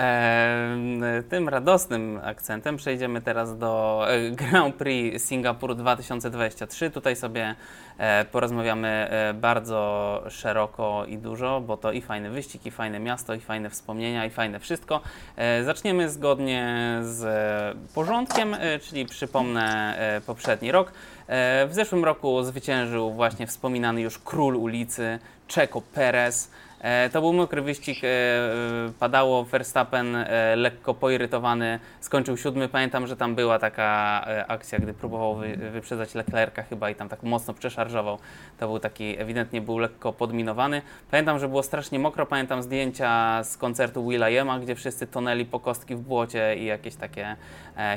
[0.02, 6.90] Em, Tym radosnym akcentem przejdziemy teraz do e, Grand Prix Singapuru 2023.
[6.92, 7.56] Tutaj sobie
[7.98, 13.34] e, porozmawiamy e, bardzo szeroko i dużo, bo to i fajny wyścig, i fajne miasto,
[13.34, 15.02] i fajne wspomnienia, i fajne wszystko.
[15.36, 20.92] E, Zaczniemy zgodnie z e, porządkiem, e, czyli przypomnę e, poprzedni rok.
[21.28, 25.20] E, W zeszłym roku zwyciężył właśnie wspominany już król ulicy
[25.56, 26.52] Checo Perez.
[26.82, 28.52] E, To był mokry wyścig, e, e,
[29.00, 30.18] padało, Verstappen
[30.56, 32.70] lekko poirytowany, skończył siódmy.
[32.70, 37.24] Pamiętam, że tam była taka akcja, gdy próbował wy, wyprzedzać Leclerca chyba i tam tak
[37.24, 38.18] mocno przeszarżował.
[38.60, 40.82] To był taki, ewidentnie był lekko podminowany.
[41.12, 45.60] Pamiętam, że było strasznie mokro, pamiętam zdjęcia z koncertu Willa Yema, gdzie wszyscy tonęli po
[45.60, 47.36] kostki w błocie i jakieś takie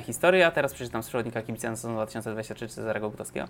[0.02, 0.46] historie.
[0.46, 3.46] A teraz przeczytam z przewodnika kibica na sezon 2023 Cezarego Gutowskiego.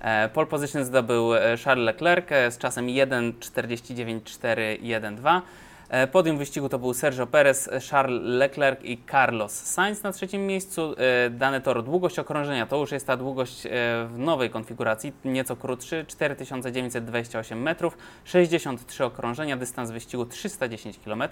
[0.00, 5.40] E, Pole position zdobył e, Charles Leclerc e, z czasem 1.49.4.1.2.
[5.88, 10.94] E, Podium wyścigu to był Sergio Perez, Charles Leclerc i Carlos Sainz na trzecim miejscu.
[11.30, 13.62] Dane toru, długość okrążenia to już jest ta długość
[14.06, 21.22] w nowej konfiguracji, nieco krótszy, 4928 metrów, 63 okrążenia, dystans wyścigu 310 km.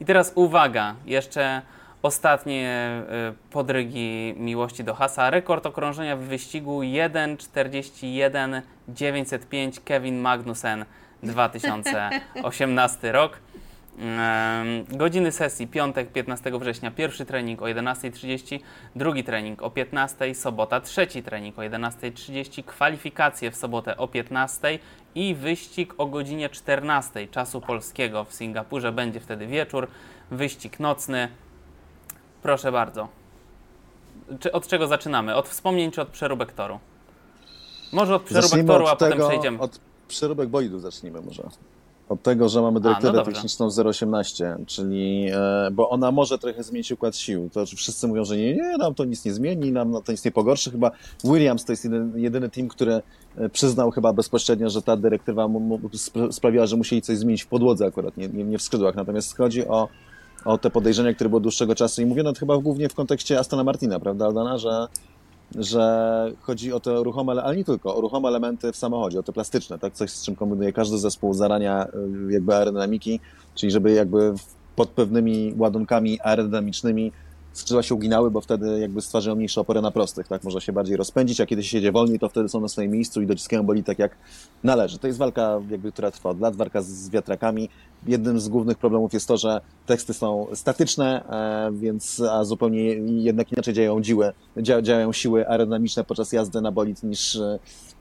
[0.00, 1.62] I teraz uwaga, jeszcze
[2.02, 5.30] ostatnie e, podrygi miłości do Hasa.
[5.30, 10.84] Rekord okrążenia w wyścigu 1.41.905 Kevin Magnussen
[11.22, 13.38] 2018 rok.
[14.88, 18.60] Godziny sesji piątek 15 września, pierwszy trening o 11.30,
[18.96, 24.78] drugi trening o 15.00, sobota trzeci trening o 11.30, kwalifikacje w sobotę o 15.00
[25.14, 28.92] i wyścig o godzinie 14.00 czasu polskiego w Singapurze.
[28.92, 29.88] Będzie wtedy wieczór,
[30.30, 31.28] wyścig nocny.
[32.42, 33.08] Proszę bardzo.
[34.40, 35.34] Czy, od czego zaczynamy?
[35.34, 36.78] Od wspomnień czy od przeróbek toru?
[37.92, 39.58] Może od przeróbek Zacznijmy toru, od a potem tego, przejdziemy.
[39.58, 41.42] Od przeróbek bolidu zacznijmy może.
[42.08, 43.32] Od tego, że mamy no dyrektywę dobra.
[43.32, 47.48] techniczną 018, czyli, e, bo ona może trochę zmienić układ sił.
[47.52, 50.24] To znaczy wszyscy mówią, że nie, nie, nam to nic nie zmieni, nam to nic
[50.24, 50.70] nie pogorszy.
[50.70, 50.90] Chyba
[51.24, 53.02] Williams to jest jedyny, jedyny team, który
[53.36, 55.48] e, przyznał chyba bezpośrednio, że ta dyrektywa
[56.30, 58.94] sprawiła, że musieli coś zmienić w podłodze akurat, nie, nie, nie w skrzydłach.
[58.94, 59.88] Natomiast chodzi o,
[60.44, 62.02] o te podejrzenia, które były od dłuższego czasu.
[62.02, 64.88] I mówiono to chyba głównie w kontekście Astona Martina, prawda, Aldana, że
[65.58, 69.32] że chodzi o te ruchome, ale nie tylko, o ruchome elementy w samochodzie, o te
[69.32, 71.86] plastyczne, tak, coś z czym kombinuje każdy zespół zarania
[72.28, 73.20] y, jakby aerodynamiki,
[73.54, 74.34] czyli żeby jakby
[74.76, 77.12] pod pewnymi ładunkami aerodynamicznymi
[77.52, 80.96] skrzydła się uginały, bo wtedy jakby stwarzają mniejsze opory na prostych, tak, można się bardziej
[80.96, 83.84] rozpędzić, a kiedy się jedzie wolniej, to wtedy są na swoim miejscu i dociskają boli
[83.84, 84.16] tak jak
[84.64, 84.98] należy.
[84.98, 87.68] To jest walka, jakby, która trwa od lat, walka z, wiatrakami.
[88.06, 92.82] Jednym z głównych problemów jest to, że teksty są statyczne, e, więc a zupełnie
[93.22, 97.38] jednak inaczej działają dziły, dzia, działają siły aerodynamiczne podczas jazdy na bolid niż,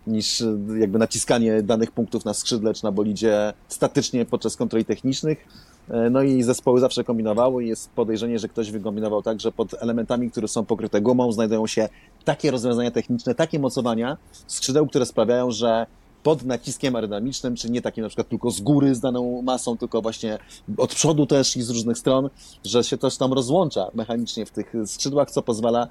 [0.07, 0.43] niż
[0.79, 5.45] jakby naciskanie danych punktów na skrzydle czy na bolidzie statycznie podczas kontroli technicznych.
[5.91, 10.31] E, No i zespoły zawsze kombinowały jest podejrzenie, że ktoś wykombinował tak, że pod elementami,
[10.31, 11.89] które są pokryte gumą, znajdują się
[12.25, 14.17] takie rozwiązania techniczne, takie mocowania
[14.47, 15.85] skrzydeł, które sprawiają, że
[16.23, 20.01] pod naciskiem aerodynamicznym, czy nie takim na przykład tylko z góry z daną masą, tylko
[20.01, 20.37] właśnie
[20.77, 22.29] od przodu też i z różnych stron,
[22.65, 25.87] że się też tam rozłącza mechanicznie w tych skrzydłach, co pozwala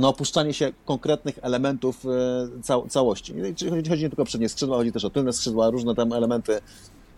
[0.00, 3.34] na opuszczanie się konkretnych elementów e, cał całości.
[3.88, 6.60] Chodzi nie tylko o przednie skrzydła, chodzi też o tylne skrzydła, różne tam elementy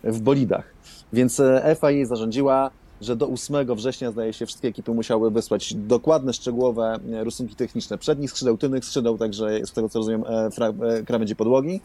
[0.03, 0.73] w bolidach.
[1.13, 6.33] Więc e, FIA zarządziła, że do 8 września, zdaje się, wszystkie ekipy musiały wysłać dokładne,
[6.33, 11.35] szczegółowe e, rysunki techniczne przednich skrzydeł, tylnych skrzydeł, także z tego co rozumiem, e, krawędzi
[11.35, 11.81] podłogi.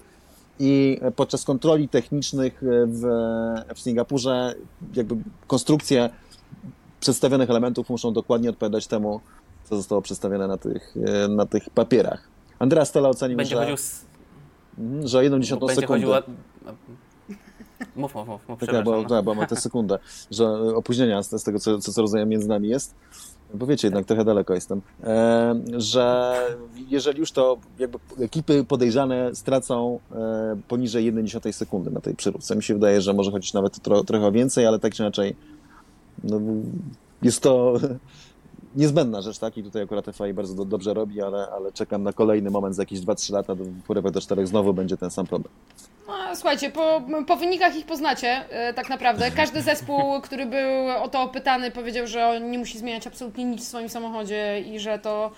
[0.63, 3.03] I podczas kontroli technicznych w,
[3.75, 4.55] w Singapurze,
[4.95, 5.17] jakby
[5.47, 6.11] konstrukcje
[7.01, 9.21] przedstawionych elementów muszą dokładnie odpowiadać temu,
[9.65, 10.95] co zostało przedstawione na tych,
[11.29, 12.29] na tych papierach.
[12.59, 14.05] Andrea Stella ocenił, Będzie że, chodził z,
[14.81, 15.87] Mhm, że 1 dziesiątą sekundy.
[15.87, 16.17] chodziło...
[17.97, 19.09] Mów, mów, mów, mów Tak, bo, no.
[19.09, 19.99] tak, bo ma tę sekundę,
[20.31, 22.95] że opóźnienia z, z tego, co, co, rozumiem, między nami jest.
[23.55, 24.81] Bo wiecie, jednak trochę daleko jestem.
[25.05, 26.35] E, że
[26.89, 32.57] jeżeli już to jakby ekipy podejrzane stracą e, poniżej 1,1 sekundy na tej przyróbce.
[32.57, 35.37] Mi się wydaje, że może chodzić nawet tro, trochę więcej, ale tak czy inaczej
[36.25, 36.41] no,
[37.23, 37.75] jest to
[38.75, 39.59] niezbędna rzecz, tak?
[39.59, 42.83] I tutaj akurat FAI bardzo do, dobrze robi, ale, ale czekam na kolejny moment za
[42.83, 45.53] jakieś 2-3 lata, do porywek do czterech znowu będzie ten sam problem.
[46.09, 49.31] No, słuchajcie, po, po wynikach ich poznacie, e, tak naprawdę.
[49.31, 53.61] Każdy zespół, który był o to pytany, powiedział, że on nie musi zmieniać absolutnie nic
[53.61, 55.31] w swoim samochodzie i że to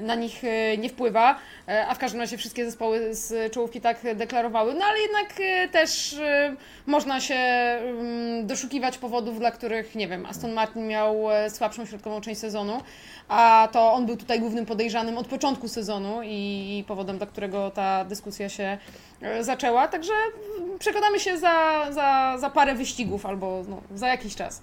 [0.00, 1.38] na nich e, nie wpływa,
[1.68, 5.68] e, a w każdym razie wszystkie zespoły z czołówki tak deklarowały, no ale jednak e,
[5.68, 11.50] też e, można się mm, doszukiwać powodów, dla których, nie wiem, Aston Martin miał e,
[11.50, 12.80] słabszą środkową część sezonu,
[13.28, 18.04] a to on był tutaj głównym podejrzanym od początku sezonu i powodem, dla którego ta
[18.04, 18.78] dyskusja się
[19.22, 20.12] e, zaczęła, także
[20.58, 24.62] mm, przekonamy się za, za, za parę wyścigów albo no, za jakiś czas.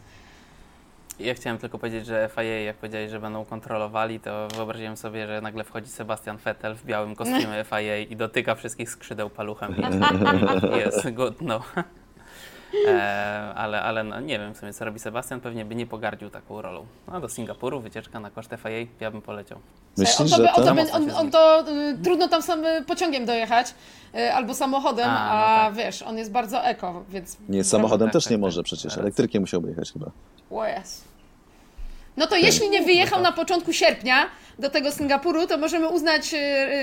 [1.20, 5.42] Ja chciałem tylko powiedzieć, że FIA, jak powiedzieli, że będą kontrolowali, to wyobraziłem sobie, że
[5.42, 9.76] nagle wchodzi Sebastian Vettel w białym kostiumie FIA i dotyka wszystkich skrzydeł paluchem.
[10.86, 11.62] Jest good, no.
[12.88, 15.40] E, ale ale no, nie wiem w sumie, co robi Sebastian.
[15.42, 16.86] Pewnie by nie pogardził taką rolą.
[17.08, 19.60] No, do Singapuru, wycieczka na koszt FIA, ja bym poleciał.
[19.98, 22.66] Myślisz, on to, że by- on, to, by- on, on to y, trudno tam sam
[22.66, 23.74] y, pociągiem dojechać
[24.16, 25.74] y, albo samochodem, A, a, no tak.
[25.86, 27.38] wiesz, on jest bardzo eko, więc.
[27.50, 28.42] Nie, samochodem tak, też tak, nie tak.
[28.42, 30.12] może przecież, elektrykiem musiałby jechać chyba.
[30.52, 31.08] O jest.
[32.18, 34.26] No to jeśli nie wyjechał na początku sierpnia
[34.60, 36.34] do tego Singapuru, to możemy uznać,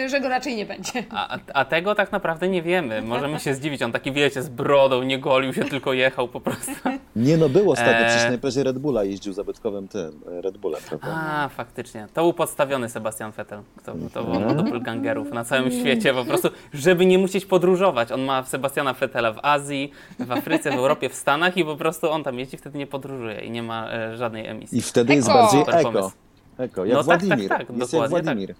[0.04, 1.04] y, że go raczej nie będzie.
[1.10, 3.02] A, a- a tego tak naprawdę nie wiemy.
[3.02, 3.82] Możemy się zdziwić.
[3.82, 6.72] On taki, wiecie, z brodą, nie golił się, tylko jechał po prostu.
[7.16, 8.06] Nie no, był ostatnio, Eee.
[8.06, 11.08] przecież na imprezie Red Bulla jeździł zabytkowym tym, e, Red Bullem, prawda?
[11.10, 12.06] A, faktycznie.
[12.14, 13.60] To był podstawiony Sebastian Vettel.
[13.84, 18.12] To, to było doppelgangerów na całym świecie po prostu, żeby nie musieć podróżować.
[18.12, 22.10] On ma Sebastiana Vettela w Azji, w Afryce, w Europie, w Stanach i po prostu
[22.10, 24.78] on tam jeździ, wtedy nie podróżuje i nie ma e, żadnej emisji.
[24.78, 25.64] I wtedy jest Eko.
[25.64, 26.12] bardziej eko.
[26.58, 27.48] Eko, jak No tak, tak, Władimir.
[27.48, 28.24] tak, jest jak dokładnie tak.
[28.24, 28.54] Władimir.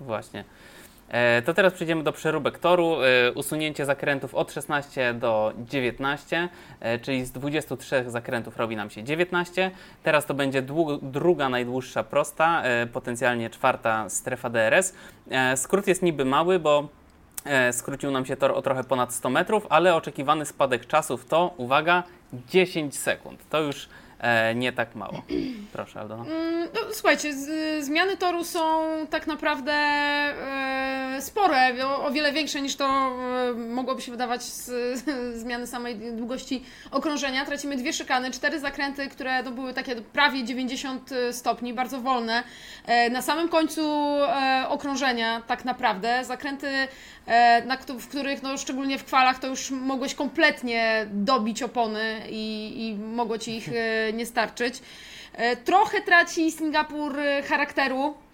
[0.00, 0.44] Właśnie.
[1.08, 2.96] E, To teraz przejdziemy do przeróbek toru.
[3.02, 6.48] E, Usunięcie zakrętów od 16 do 19,
[6.80, 9.70] e, czyli z 23 zakrętów robi nam się 19.
[10.02, 10.62] Teraz to będzie
[11.02, 12.62] druga najdłuższa prosta,
[12.92, 14.94] potencjalnie czwarta strefa DRS.
[15.56, 16.88] Skrót jest niby mały, bo
[17.72, 22.02] skrócił nam się tor o trochę ponad 100 metrów, ale oczekiwany spadek czasów to, uwaga,
[22.48, 23.40] 10 sekund.
[23.50, 23.88] To już
[24.54, 25.22] nie tak mało.
[25.72, 26.24] Proszę, Aldona.
[26.24, 32.60] Mm, No, słuchajcie, z, zmiany toru są tak naprawdę e, spore, o, o wiele większe
[32.62, 35.04] niż to e, mogłoby się wydawać z,
[35.40, 37.44] zmiany samej długości okrążenia.
[37.44, 42.42] Tracimy dwie szykany, cztery zakręty, które to były takie prawie 90 stopni, bardzo wolne.
[42.86, 46.88] E, na samym końcu e, okrążenia tak naprawdę zakręty, e,
[47.66, 52.72] na, któ- w których no, szczególnie w kwalach to już mogłeś kompletnie dobić opony i,
[52.88, 54.74] i mogło Ci ich e, nie starczyć.
[55.32, 58.27] E, Trochę traci Singapur e, charakteru e,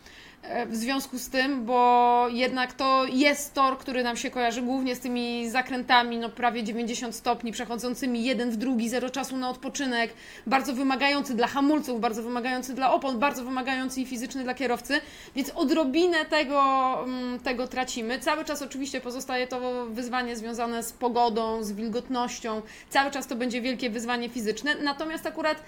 [0.67, 5.01] w związku z tym, bo jednak to jest tor, który nam się kojarzy głównie z
[5.01, 10.15] tymi zakrętami, no prawie 90 stopni, przechodzącymi jeden w drugi, zero czasu na odpoczynek,
[10.47, 15.01] bardzo wymagający dla hamulców, bardzo wymagający dla opon, bardzo wymagający i fizyczny dla kierowcy,
[15.37, 18.19] więc odrobinę tego, mm, tego tracimy.
[18.19, 23.61] Cały czas oczywiście pozostaje to wyzwanie związane z pogodą, z wilgotnością, cały czas to będzie
[23.61, 25.63] wielkie wyzwanie fizyczne, natomiast akurat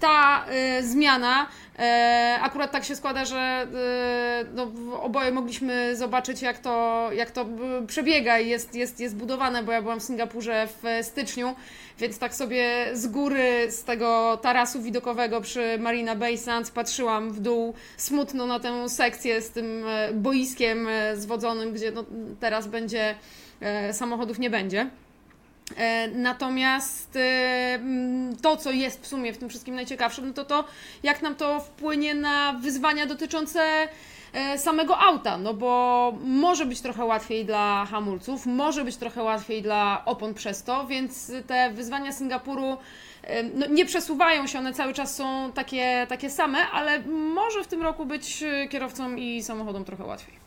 [0.00, 0.44] ta
[0.78, 1.46] y, zmiana,
[1.78, 3.66] e, akurat tak się składa, że
[4.44, 4.72] y, no,
[5.02, 7.42] oboje mogliśmy zobaczyć, jak to, jak to
[7.82, 11.54] y, przebiega i jest, jest, jest budowane, bo ja byłam w Singapurze w styczniu,
[11.98, 17.40] więc tak sobie z góry, z tego tarasu widokowego przy Marina Bay Sands patrzyłam w
[17.40, 22.04] dół smutno na tę sekcję z tym e, boiskiem e, zwodzonym, gdzie no,
[22.40, 23.14] teraz będzie,
[23.60, 24.90] e, samochodów nie będzie.
[25.76, 30.44] E, Natomiast e, mm, to, co jest w sumie w tym wszystkim najciekawsze, no to
[30.44, 30.64] to,
[31.02, 33.88] jak nam to wpłynie na wyzwania dotyczące
[34.32, 39.62] e, samego auta, no bo może być trochę łatwiej dla hamulców, może być trochę łatwiej
[39.62, 42.76] dla opon przez to, więc te wyzwania Singapuru
[43.54, 47.82] no, nie przesuwają się, one cały czas są takie, takie same, ale może w tym
[47.82, 50.41] roku być kierowcom i samochodom trochę łatwiej.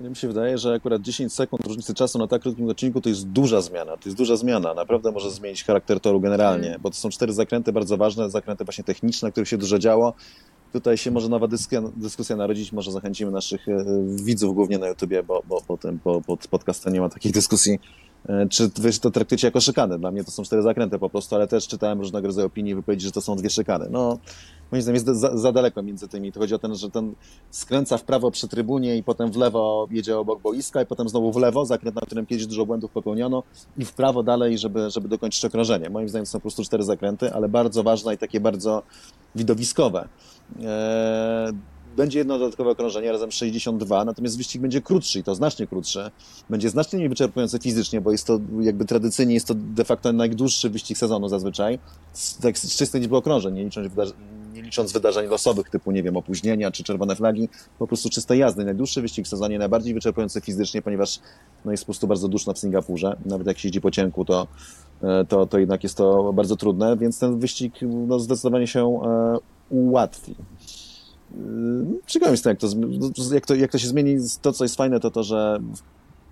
[0.00, 3.08] Mnie mi się wydaje, że akurat 10 sekund różnicy czasu na tak krótkim odcinku to
[3.08, 3.96] jest duża zmiana.
[3.96, 4.74] To jest duża zmiana.
[4.74, 6.80] Naprawdę może zmienić charakter toru generalnie, Mm.
[6.82, 10.12] bo to są cztery zakręty bardzo ważne, zakręty właśnie techniczne, na których się dużo działo.
[10.72, 13.84] Tutaj się może nowa dyskusja, dyskusja narodzić, może zachęcimy naszych e,
[14.24, 17.78] widzów głównie na YouTubie, bo, bo, ten, po, pod podcastem nie ma takiej dyskusji.
[18.28, 19.98] E, Czy wy to traktujecie jako szykanę?
[19.98, 22.74] Dla mnie to są cztery zakręty po prostu, ale też czytałem różnego rodzaju opinie i
[22.74, 23.86] wypowiedzi, że to są dwie szykany.
[23.90, 24.18] No,
[24.72, 26.32] moim zdaniem jest za, za daleko między tymi.
[26.32, 27.14] To chodzi o ten, że ten
[27.50, 31.32] skręca w prawo przy trybunie i potem w lewo jedzie obok boiska i potem znowu
[31.32, 33.42] w lewo, zakręt, na którym kiedyś dużo błędów popełniono
[33.78, 35.90] i w prawo dalej, żeby, żeby dokończyć okrążenie.
[35.90, 38.82] Moim zdaniem to są po prostu cztery zakręty, ale bardzo ważne i takie bardzo
[39.34, 40.08] widowiskowe.
[40.62, 41.52] Eee,
[41.96, 46.10] będzie jedno dodatkowe okrążenie, razem 62, natomiast wyścig będzie krótszy i to znacznie krótszy.
[46.50, 50.70] Będzie znacznie mniej wyczerpujący fizycznie, bo jest to jakby tradycyjnie jest to de facto najdłuższy
[50.70, 51.78] wyścig sezonu zazwyczaj,
[52.12, 54.16] z, tak z czystej liczby okrążeń, nie licząc, wydarzeń,
[54.60, 57.48] nie licząc wydarzeń losowych typu, nie wiem, opóźnienia czy czerwone flagi,
[57.78, 58.64] po prostu czystej jazdy.
[58.64, 61.20] Najdłuższy wyścig w sezonie, najbardziej wyczerpujący fizycznie, ponieważ
[61.64, 63.16] no, jest po prostu bardzo duszno w Singapurze.
[63.24, 64.46] Nawet jak się jeździ po cienku, to,
[65.02, 69.38] e, to, to jednak jest to bardzo trudne, więc ten wyścig no, zdecydowanie się e,
[69.70, 70.34] ułatwi.
[72.06, 74.16] Ciekawe jestem, jak to, zm- jak, to, jak to się zmieni.
[74.42, 75.60] To, co jest fajne, to to, że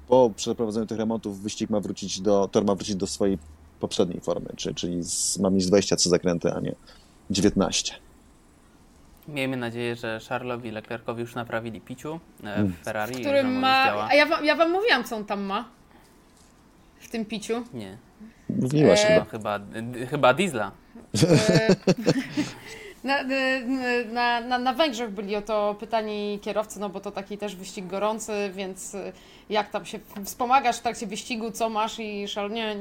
[0.08, 3.38] po przeprowadzeniu tych remontów wyścig ma wrócić do, tor ma wrócić do swojej
[3.80, 6.74] poprzedniej formy, czyli, czyli z, ma mieć 23 zakręty, a nie
[7.30, 8.07] 19.
[9.28, 13.12] Miejmy nadzieję, że Charlesowi i Leclercowi już naprawili piciu e, w Ferrari.
[13.12, 13.84] i że Którym ma.
[13.86, 14.08] działa.
[14.10, 15.68] A ja wam, ja wam mówiłam, co on tam ma.
[17.00, 17.62] W tym piciu.
[17.74, 17.96] Nie,
[18.48, 19.60] Mówiłaś E, chyba.
[20.10, 20.70] chyba, diesla.
[21.22, 21.74] E,
[23.04, 23.22] Na,
[24.12, 27.86] na, na, na Węgrzech byli o to pytani kierowcy, no bo to taki też wyścig
[27.86, 29.12] gorący, więc e,
[29.50, 32.50] jak tam się wspomagasz w trakcie wyścigu, co masz i szal...
[32.50, 32.76] Nie,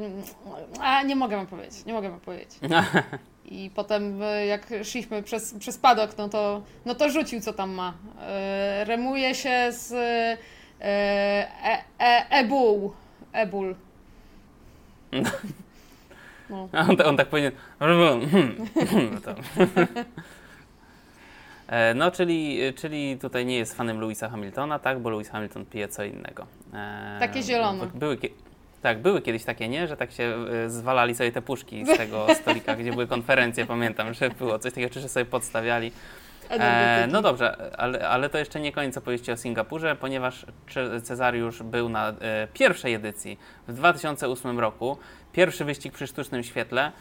[0.80, 2.50] a, nie mogę wam powiedzieć, nie mogę wam powiedzieć.
[3.48, 7.72] I potem e, jak szliśmy przez, przez padok, no to, no to rzucił co tam
[7.72, 7.94] ma.
[8.22, 10.38] E, remuje się z e,
[10.82, 12.92] e, e, Ebul.
[13.34, 13.76] Ebul.
[16.50, 16.70] No.
[16.72, 17.52] A on, on tak powinien.
[17.80, 17.88] No
[19.24, 19.36] to-
[21.68, 25.00] E, No, czyli, czyli tutaj nie jest fanem Louisa Hamiltona, tak?
[25.00, 26.46] Bo Lewis Hamilton pije co innego.
[27.20, 27.86] Takie zielone.
[27.96, 28.30] Były, kie-
[28.82, 29.88] tak, były kiedyś takie, nie?
[29.88, 30.24] Że tak się
[30.66, 34.74] e, zwalali sobie te puszki z tego stolika, gdzie były konferencje, pamiętam, że było coś
[34.74, 35.92] takiego, czy że sobie podstawiali.
[36.50, 40.46] E, no dobrze, ale, ale to jeszcze nie koniec opowieści o Singapurze, ponieważ
[41.04, 44.98] Cezariusz był na e, pierwszej edycji w 2008 roku.
[45.34, 46.92] Pierwszy wyścig przy sztucznym świetle.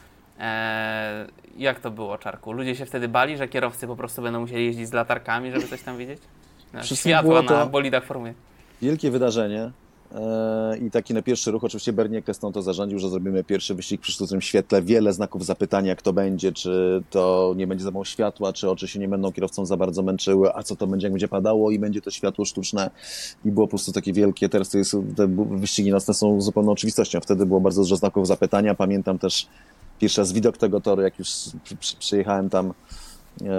[0.41, 2.53] E, jak to było, Czarku?
[2.53, 5.83] Ludzie się wtedy bali, że kierowcy po prostu będą musieli jeździć z latarkami, żeby coś
[5.83, 6.19] tam widzieć?
[6.83, 8.35] Wszystkim Światła na bolidach Formuły.
[8.83, 9.71] Wielkie wydarzenie.
[10.15, 14.01] E, I taki na pierwszy ruch oczywiście Bernie Ecclestone to zarządził, że zrobimy pierwszy wyścig
[14.01, 14.83] przy sztucznym świetle.
[14.83, 18.99] Wiele znaków zapytania, kto będzie, czy to nie będzie za mało światła, czy oczy się
[18.99, 22.01] nie będą kierowcom za bardzo męczyły, a co to będzie, jak będzie padało i będzie
[22.01, 22.91] to światło sztuczne.
[23.45, 27.21] I było po prostu takie wielkie, teraz to jest, te wyścigi nocne są zupełną oczywistością.
[27.21, 28.75] Wtedy było bardzo dużo znaków zapytania.
[28.75, 29.47] Pamiętam też
[29.99, 31.29] pierwszy raz widok tego toru, jak już
[31.65, 32.73] przy, przy, przyjechałem tam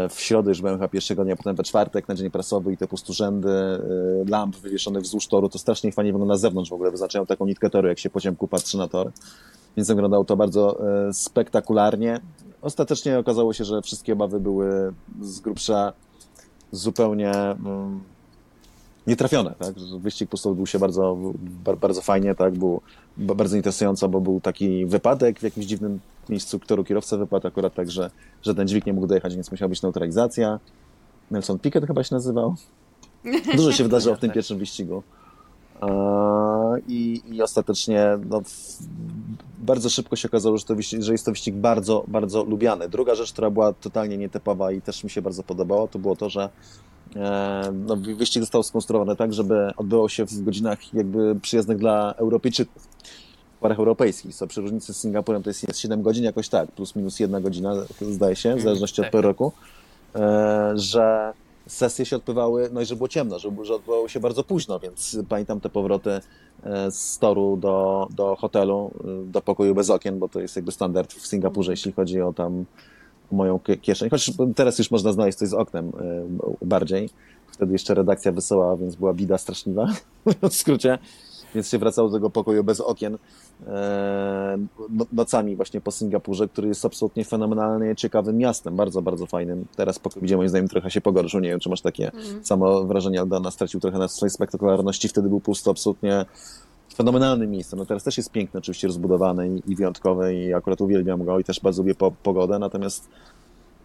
[0.10, 2.86] w środę, już byłem chyba pierwszego dnia, potem we czwartek na dzień prasowy i te
[2.86, 3.80] po prostu rzędy e,
[4.30, 7.70] lamp wywieszonych wzdłuż toru, to strasznie fajnie wygląda z zewnątrz w ogóle, wyznaczają taką nitkę
[7.70, 9.12] toru, jak się po ciemku patrzy na tor.
[9.78, 12.20] Więc wyglądało to bardzo e, spektakularnie.
[12.62, 15.94] Ostatecznie okazało się, że wszystkie obawy były z grubsza
[16.72, 18.04] zupełnie mm,
[19.08, 19.76] nietrafione, tak?
[20.00, 21.18] Wyścig po prostu odbył się bardzo,
[21.66, 22.58] bar- bardzo fajnie, tak?
[22.58, 22.82] Był
[23.18, 26.00] ba- bardzo interesująco, bo był taki wypadek w jakimś dziwnym
[26.30, 29.70] miejscu, toru kierowca wypadł akurat tak, że, że ten dźwig nie mógł dojechać, więc musiała
[29.70, 30.60] być neutralizacja.
[31.32, 32.56] Nelson Piquet chyba się nazywał.
[33.56, 35.04] Dużo się wydarzyło w tym pierwszym wyścigu.
[36.88, 38.42] I, i ostatecznie no,
[39.58, 42.90] bardzo szybko się okazało, że, to wyścig, że jest to wyścig bardzo, bardzo lubiany.
[42.90, 46.30] Druga rzecz, która była totalnie nietypowa i też mi się bardzo podobała, to było to,
[46.30, 46.50] że
[47.74, 52.88] no, wyścig został skonstruowany tak, żeby odbywał się w godzinach jakby przyjaznych dla Europejczyków.
[53.58, 56.72] W parach europejskich, co przy różnicy z Singapurem to jest, jest 7 godzin jakoś tak,
[56.72, 59.12] plus minus jedna godzina, zdaje się, w zależności od tak.
[59.12, 59.52] pory roku,
[60.16, 61.34] e, że
[61.68, 65.18] sesje się odbywały, no i że było ciemno, że, że odbywało się bardzo późno, więc
[65.30, 66.10] pamiętam te powroty
[66.64, 70.72] e, z toru do, do hotelu, e, do pokoju bez okien, bo to jest jakby
[70.72, 72.66] standard w Singapurze, jeśli chodzi o tam
[73.32, 74.10] moją kie- kieszeń.
[74.10, 75.92] Choć teraz już można znaleźć coś z oknem
[76.62, 77.10] e, bardziej.
[77.52, 79.88] Wtedy jeszcze redakcja wysyłała, więc była bida straszliwa,
[80.50, 80.98] w skrócie.
[81.56, 83.18] Więc się wracało do tego pokoju bez okien
[83.68, 84.58] e,
[84.90, 89.66] no- nocami właśnie po Singapurze, który jest absolutnie fenomenalnie ciekawym miastem, bardzo, bardzo fajnym.
[89.76, 92.12] Teraz pokój, gdzie moim zdaniem trochę się pogorszył, nie wiem, czy masz takie
[92.42, 96.26] samo wrażenie, Aldana stracił trochę na swojej spektakularności, wtedy był pusto absolutnie
[96.98, 97.80] fenomenalnym miejscem.
[97.80, 101.44] No teraz też jest piękny, oczywiście rozbudowany i, i wyjątkowy i akurat uwielbiam go i
[101.44, 103.10] też bardzo lubię po, pogodę, natomiast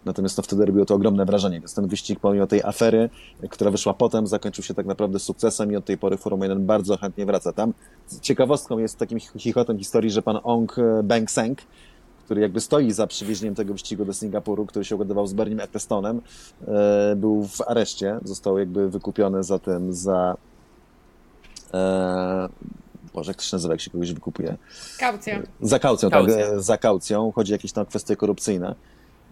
[0.05, 3.09] Natomiast no, wtedy robiło to ogromne wrażenie, więc ten wyścig pomimo tej afery,
[3.49, 6.97] która wyszła potem, zakończył się tak naprawdę sukcesem i od tej pory Formuła 1 bardzo
[6.97, 7.73] chętnie wraca tam.
[8.21, 11.61] Ciekawostką jest takim chichotem historii, że pan Ong Beng Seng,
[12.25, 16.19] który jakby stoi za przywiezieniem tego wyścigu do Singapuru, który się ugadywał z Bernim Ecclestone'em,
[16.67, 20.35] e, był w areszcie, został jakby wykupiony za tym, za
[21.73, 22.49] e,
[23.13, 24.57] Boże, jak to się nazywa, jak się kogoś wykupuje?
[24.99, 25.41] Kaucja.
[25.61, 26.45] Za kaucją, tak, Kaucja.
[26.45, 27.31] e, za kaucją.
[27.31, 28.75] Chodzi o jakieś tam kwestie korupcyjne.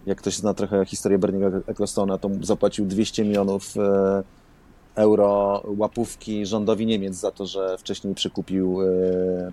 [0.06, 4.22] Jak ktoś zna trochę historię Berniego Ecclestona, to zapłacił 200 milionów e,
[4.94, 8.86] euro łapówki rządowi Niemiec za to, że wcześniej przekupił e,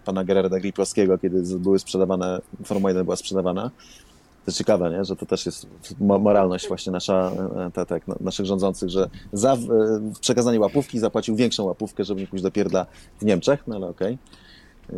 [0.06, 3.72] pana Gerarda Griplowskiego, kiedy były sprzedawane, Formuła 1 była sprzedawana.
[4.46, 5.06] To ciekawe, nie?
[5.06, 5.68] że to też jest
[6.00, 7.32] mo- moralność właśnie nasza,
[7.68, 9.58] e, ta, tak, no, naszych rządzących, że za e,
[10.22, 12.86] przekazanie łapówki zapłacił większą łapówkę, żeby nie pójść do pierdla
[13.20, 14.18] w Niemczech, no ale okej.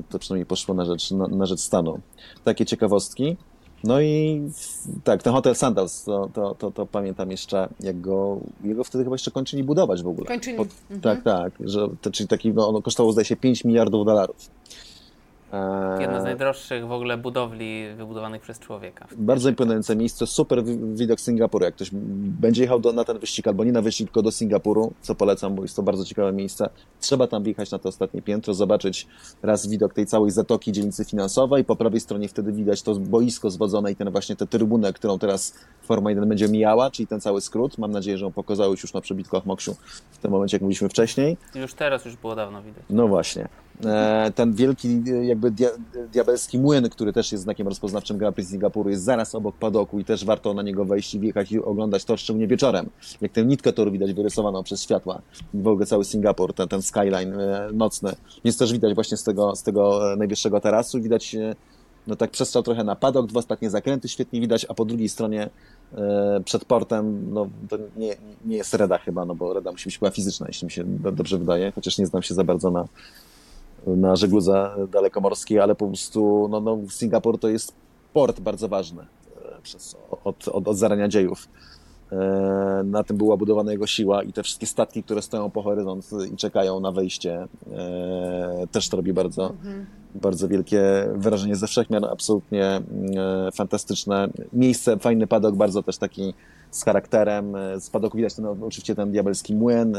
[0.10, 2.00] To przynajmniej poszło na rzecz, na, na rzecz stanu.
[2.44, 3.38] Takie ciekawostki.
[3.84, 4.42] No i
[5.04, 9.14] tak, ten hotel Sandals, to, to, to, to pamiętam jeszcze, jak go, jego wtedy chyba
[9.14, 10.28] jeszcze kończyli budować w ogóle.
[10.28, 10.58] Kończyli.
[10.58, 11.02] Po- Mhm.
[11.02, 14.50] Tak, tak, że, to, czyli taki, no, ono kosztowało zdaje się 5 miliardów dolarów.
[16.00, 19.08] Jedna z najdroższych w ogóle budowli wybudowanych przez człowieka.
[19.18, 21.66] Bardzo imponujące miejsce, super widok Singapuru.
[21.66, 21.90] Jak ktoś
[22.42, 25.56] będzie jechał do, na ten wyścig, albo nie na wyścig, tylko do Singapuru, co polecam,
[25.56, 26.70] bo jest to bardzo ciekawe miejsce.
[27.00, 29.08] Trzeba tam wjechać na to ostatnie piętro, zobaczyć
[29.44, 31.66] raz widok tej całej zatoki dzielnicy finansowej.
[31.66, 35.56] Po prawej stronie wtedy widać to boisko zwodzone i ten właśnie tę trybunę, którą teraz
[35.84, 37.78] Forma 1 będzie mijała, czyli ten cały skrót.
[37.78, 39.76] Mam nadzieję, że ją pokazałeś już na przebitku Moksiu
[40.12, 41.38] w tym momencie, jak mówiliśmy wcześniej.
[41.56, 42.84] Już teraz już było dawno widać.
[42.90, 43.48] No właśnie.
[43.86, 45.70] E, ten wielki jakby dia,
[46.14, 50.06] diabelski młyn, który też jest znakiem rozpoznawczym Grand Prix Singapuru, jest zaraz obok padoku i
[50.06, 52.90] też warto na niego wejść i wjechać i oglądać to, szczególnie wieczorem.
[53.22, 55.22] Jak tę nitkę toru widać wyrysowaną przez światła.
[55.54, 58.16] W ogóle cały Singapur, ten, ten skyline e, nocny.
[58.44, 61.02] Jest też widać właśnie z tego, z tego najwyższego tarasu.
[61.02, 61.36] Widać
[62.08, 65.50] no tak przestrzał trochę na padok, dwa ostatnie zakręty świetnie widać, a po drugiej stronie
[66.46, 68.16] przed portem, no to nie,
[68.46, 71.38] nie jest reda chyba, no bo reda musi być chyba fizyczna, jeśli mi się dobrze
[71.38, 72.88] wydaje, chociaż nie znam się za bardzo na,
[73.88, 77.74] na żegludze dalekomorskiej, ale po prostu no, no, Singapur to jest
[78.14, 81.48] port bardzo ważny e, przez, od, od, od zarania dziejów.
[82.12, 86.10] E, na tym była budowana jego siła i te wszystkie statki, które stoją po horyzont
[86.34, 89.86] i czekają na wejście, e, też to robi bardzo, mhm.
[90.16, 90.82] Bardzo wielkie
[91.16, 92.82] wrażenie ze wszechmiar, absolutnie
[93.54, 96.34] fantastyczne miejsce, fajny padok, bardzo też taki
[96.72, 97.54] z charakterem.
[97.80, 99.98] Z padoku widać ten, oczywiście ten diabelski młyn,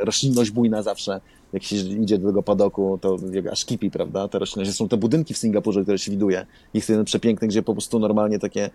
[0.00, 1.20] roślinność bujna zawsze
[1.52, 4.28] jak się idzie do tego padoku, to jak aż kipi, prawda?
[4.28, 4.72] Te rośliny.
[4.72, 6.46] Są te budynki w Singapurze, które się widuje.
[6.74, 8.70] Jest jeden przepiękny, gdzie po prostu normalnie takie,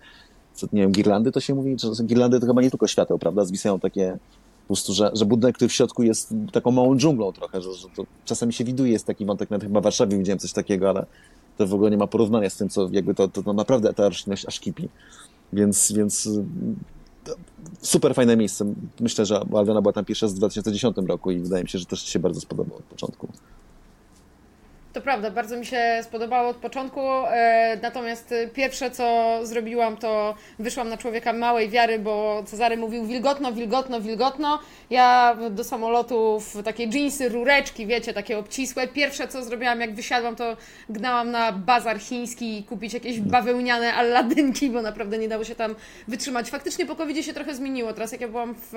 [0.54, 1.76] co, nie wiem, girlandy to się mówi?
[1.76, 3.44] Czy girlandy to chyba nie tylko świateł, prawda?
[3.44, 4.18] Zwisają takie
[4.66, 7.88] po prostu, że, że budynek, który w środku jest taką małą dżunglą trochę, że, że
[7.96, 11.06] to czasami się widuje, jest taki wątek, nawet chyba w Warszawie widziałem coś takiego, ale
[11.58, 14.08] to w ogóle nie ma porównania z tym, co jakby to, to, to naprawdę ta
[14.08, 14.88] roślinność aż kipi.
[15.52, 16.28] Więc, więc
[17.80, 18.74] super fajne miejsce.
[19.00, 22.02] Myślę, że Alwiana była tam pierwsza w 2010 roku i wydaje mi się, że też
[22.02, 23.28] się bardzo spodobało od początku.
[24.96, 30.88] To prawda, bardzo mi się spodobało od początku, e, natomiast pierwsze co zrobiłam to wyszłam
[30.88, 34.58] na człowieka małej wiary, bo Cezary mówił wilgotno, wilgotno, wilgotno.
[34.90, 38.88] Ja do samolotu w takie jeansy, rureczki, wiecie, takie obcisłe.
[38.88, 40.56] Pierwsze co zrobiłam jak wysiadłam to
[40.88, 45.74] gnałam na bazar chiński kupić jakieś bawełniane alladynki, bo naprawdę nie dało się tam
[46.08, 46.50] wytrzymać.
[46.50, 47.92] Faktycznie po covid się trochę zmieniło.
[47.92, 48.74] Teraz jak ja byłam w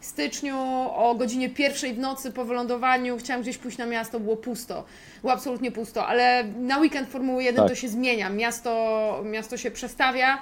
[0.00, 0.56] styczniu
[0.94, 4.84] o godzinie pierwszej w nocy po wylądowaniu, chciałam gdzieś pójść na miasto, było pusto.
[5.20, 7.68] Było absolutnie absolutnie pusto, ale na weekend Formuły 1 tak.
[7.68, 8.30] to się zmienia.
[8.30, 10.38] Miasto, miasto się przestawia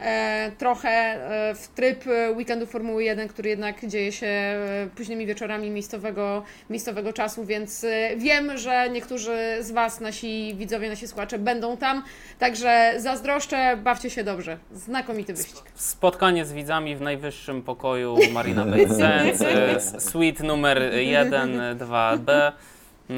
[0.00, 2.04] e, trochę e, w tryb
[2.36, 8.58] weekendu Formuły 1, który jednak dzieje się e, późnymi wieczorami miejscowego, miejscowego czasu, więc wiem,
[8.58, 12.02] że niektórzy z Was, nasi widzowie, nasi słuchacze będą tam,
[12.38, 14.58] także zazdroszczę, bawcie się dobrze.
[14.72, 15.64] Znakomity wyścig.
[15.74, 22.52] Spotkanie z widzami w najwyższym pokoju Marina Bay Sands, suite numer 1, 2B.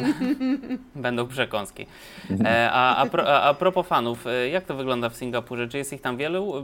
[0.95, 1.87] Będą przekąski.
[2.45, 5.69] E, a, a, pro, a, a propos fanów, e, jak to wygląda w Singapurze?
[5.69, 6.59] Czy jest ich tam wielu?
[6.59, 6.63] E,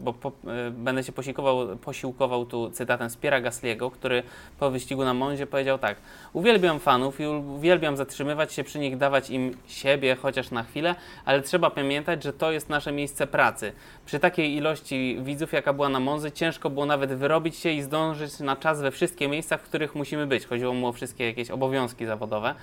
[0.00, 0.32] bo po,
[0.70, 4.22] będę się posiłkował, posiłkował tu cytatem z Piera Gasliego, który
[4.58, 5.96] po wyścigu na Monzie powiedział tak.
[6.32, 11.42] Uwielbiam fanów i uwielbiam zatrzymywać się przy nich, dawać im siebie chociaż na chwilę, ale
[11.42, 13.72] trzeba pamiętać, że to jest nasze miejsce pracy.
[14.12, 18.40] Przy takiej ilości widzów, jaka była na Monzy, ciężko było nawet wyrobić się i zdążyć
[18.40, 20.46] na czas we wszystkie miejsca, w których musimy być.
[20.46, 22.54] Chodziło mu o wszystkie jakieś obowiązki zawodowe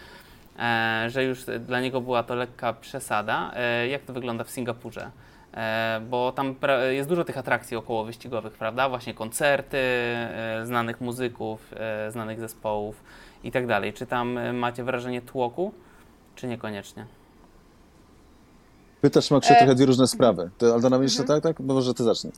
[0.59, 3.51] e, że już dla niego była to lekka przesada.
[3.55, 5.11] E, jak to wygląda w Singapurze?
[5.53, 6.55] E, bo tam
[6.89, 8.89] jest dużo tych atrakcji około wyścigowych, prawda?
[8.89, 9.77] Właśnie koncerty
[10.63, 11.73] znanych muzyków,
[12.09, 13.03] znanych zespołów
[13.43, 13.93] i tak dalej.
[13.93, 15.73] Czy tam macie wrażenie tłoku,
[16.35, 17.18] czy niekoniecznie?
[19.01, 19.57] Pytasz, Maksiu, e...
[19.57, 20.49] trochę dwie różne sprawy.
[20.57, 21.41] To Aldona, jeszcze mhm.
[21.41, 21.65] tak, tak?
[21.65, 22.33] Bo może ty zacznij.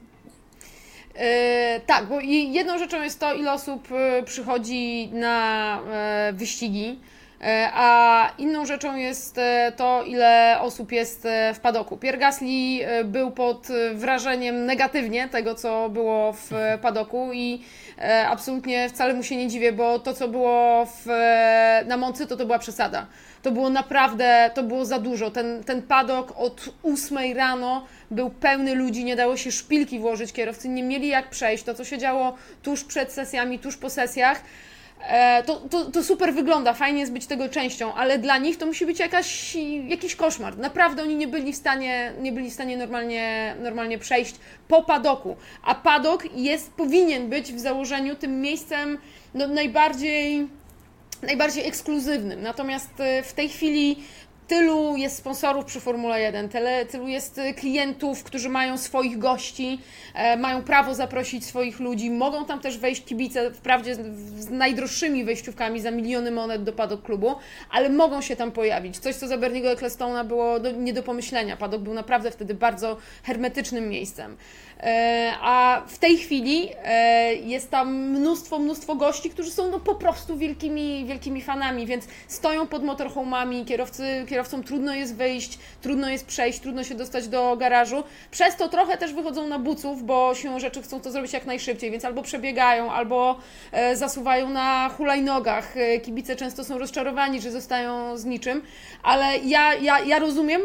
[1.85, 3.87] tak, bo jedną rzeczą jest to, ile osób
[4.25, 5.79] przychodzi na
[6.33, 6.99] wyścigi.
[7.43, 11.97] E, a inną rzeczą jest e, to, ile osób jest e, w padoku.
[11.97, 12.47] Pierre Gasly
[13.05, 17.61] był pod wrażeniem negatywnie tego, co było w padoku i
[18.27, 21.07] absolutnie wcale mu się nie dziwię, bo to, co było w,
[21.85, 23.07] na Moncy, to to była przesada.
[23.41, 25.31] To było naprawdę, to było za dużo.
[25.31, 30.69] Ten, ten padok od 8 rano był pełny ludzi, nie dało się szpilki włożyć, kierowcy
[30.69, 31.63] nie mieli jak przejść.
[31.63, 34.43] To, co się działo tuż przed sesjami, tuż po sesjach,
[35.45, 38.85] to, to, to, super wygląda, fajnie jest być tego częścią, ale dla nich to musi
[38.85, 40.57] być jakaś, jakiś koszmar.
[40.57, 44.35] Naprawdę oni nie byli w stanie, nie byli w stanie normalnie, normalnie przejść
[44.67, 45.35] po padoku.
[45.63, 48.97] A padok jest, powinien być w założeniu tym miejscem
[49.33, 50.47] no, najbardziej,
[51.23, 52.41] najbardziej ekskluzywnym.
[52.41, 54.03] Natomiast e, w tej chwili
[54.51, 59.79] tylu jest sponsorów przy Formule 1, tyle, tylu jest y, klientów, którzy mają swoich gości,
[60.13, 65.81] e, mają prawo zaprosić swoich ludzi, mogą tam też wejść kibice, wprawdzie z, najdroższymi wejściówkami
[65.81, 67.35] za miliony monet do padok klubu,
[67.69, 68.99] ale mogą się tam pojawić.
[68.99, 71.57] Coś, co za Berniego Ecclestona było do, nie do pomyślenia.
[71.57, 74.37] Padok był naprawdę wtedy bardzo hermetycznym miejscem.
[74.81, 79.95] E, a w tej chwili e, jest tam mnóstwo, mnóstwo gości, którzy są no po
[79.95, 86.25] prostu wielkimi, wielkimi fanami, więc stoją pod motorhome'ami, kierowcy, kierowcom trudno jest wyjść, trudno jest
[86.25, 88.03] przejść, trudno się dostać do garażu.
[88.31, 91.91] Przez to trochę też wychodzą na buców, bo siłą rzeczy chcą to zrobić jak najszybciej,
[91.91, 93.39] więc albo przebiegają, albo
[93.71, 95.73] e, zasuwają na hulajnogach.
[96.03, 98.61] Kibice często są rozczarowani, że zostają z niczym,
[99.03, 100.61] ale ja, ja, ja rozumiem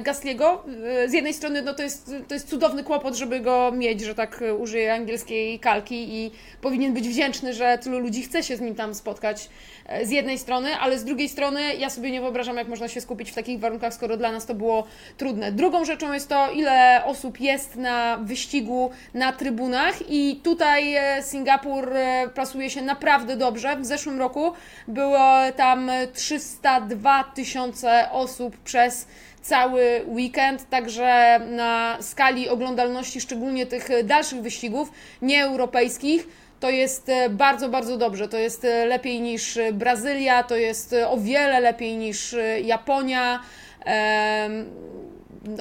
[0.00, 0.64] Gasliego.
[1.06, 4.44] Z jednej strony no to, jest, to jest cudowny kłopot, żeby go mieć, że tak
[4.58, 8.94] użyję angielskiej kalki i powinien być wdzięczny, że tylu ludzi chce się z nim tam
[8.94, 9.48] spotkać
[9.86, 13.00] e, z jednej strony, ale z drugiej strony ja sobie nie wyobrażam, jak można się
[13.06, 14.86] skupić w takich warunkach, skoro dla nas to było
[15.16, 15.52] trudne.
[15.52, 21.96] Drugą rzeczą jest to, ile osób jest na wyścigu na trybunach i tutaj e, Singapur
[21.96, 23.76] e, plasuje się naprawdę dobrze.
[23.76, 24.52] W zeszłym roku
[24.88, 29.06] było tam 302 tysiące osób przez
[29.42, 34.90] cały weekend, także na skali oglądalności, szczególnie tych dalszych wyścigów
[35.22, 36.28] nieeuropejskich,
[36.66, 38.28] to jest e, bardzo, bardzo dobrze.
[38.28, 43.40] To jest e, lepiej niż Brazylia, to jest e, o wiele lepiej niż Japonia.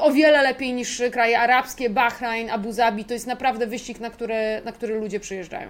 [0.01, 3.05] o wiele lepiej niż kraje arabskie, Bahrain, Abu Zabi.
[3.05, 5.69] To jest naprawdę wyścig, na który, na który ludzie przyjeżdżają.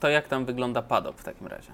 [0.00, 1.72] To jak tam wygląda padok w takim razie?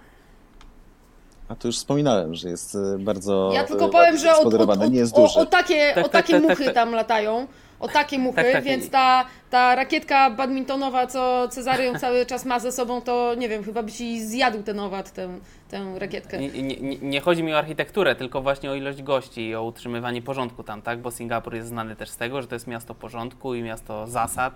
[1.52, 3.50] A to już wspominałem, że jest e, bardzo.
[3.54, 5.38] Ja tylko powiem, że o, o, nie jest duży.
[5.38, 7.46] O, o takie, tak, o tak, takie tak, muchy tak, tam latają.
[7.80, 12.72] O takie muchy, więc ta, ta rakietka badmintonowa, co Cezary ją cały czas ma ze
[12.72, 15.28] sobą, to nie wiem, chyba by ci zjadł ten owad, tę,
[15.68, 16.38] tę rakietkę.
[16.38, 20.22] Nie, nie, nie, chodzi mi o architekturę, tylko właśnie o ilość gości i o utrzymywanie
[20.22, 21.00] porządku tam, tak?
[21.00, 24.54] Bo Singapur jest znany też z tego, że to jest miasto porządku i miasto zasad.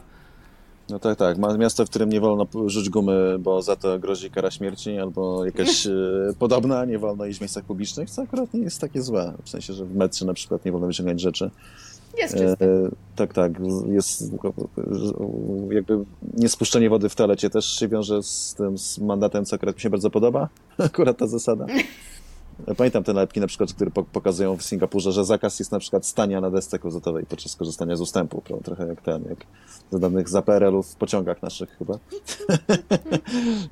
[0.89, 1.39] No tak, tak.
[1.59, 5.87] Miasto, w którym nie wolno rzucić gumy, bo za to grozi kara śmierci albo jakaś
[5.87, 5.93] e,
[6.39, 9.32] podobna, nie wolno iść w miejscach publicznych, co akurat nie jest takie złe.
[9.45, 11.51] W sensie, że w metrze na przykład nie wolno wyciągać rzeczy.
[12.18, 12.64] Jest czysty.
[12.64, 13.53] E, tak, tak.
[13.89, 14.32] Jest
[15.70, 19.80] jakby niespuszczenie wody w toalecie też się wiąże z tym z mandatem, co akurat mi
[19.80, 20.49] się bardzo podoba.
[20.78, 21.66] Akurat ta zasada.
[22.76, 26.40] Pamiętam te nalepki na przykład, które pokazują w Singapurze, że zakaz jest na przykład stania
[26.40, 28.42] na desce klozetowej podczas korzystania z ustępu.
[28.64, 29.38] Trochę jak ten, jak
[29.90, 31.98] za danych za PRL-ów w pociągach naszych chyba.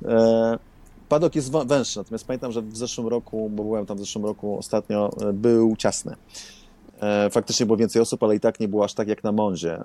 [0.05, 0.59] e,
[1.09, 4.57] padok jest węższy, natomiast pamiętam, że w zeszłym roku, bo byłem tam w zeszłym roku
[4.57, 6.15] ostatnio, e, był ciasny.
[7.01, 9.83] E, faktycznie było więcej osób, ale i tak nie było aż tak jak na Monzie.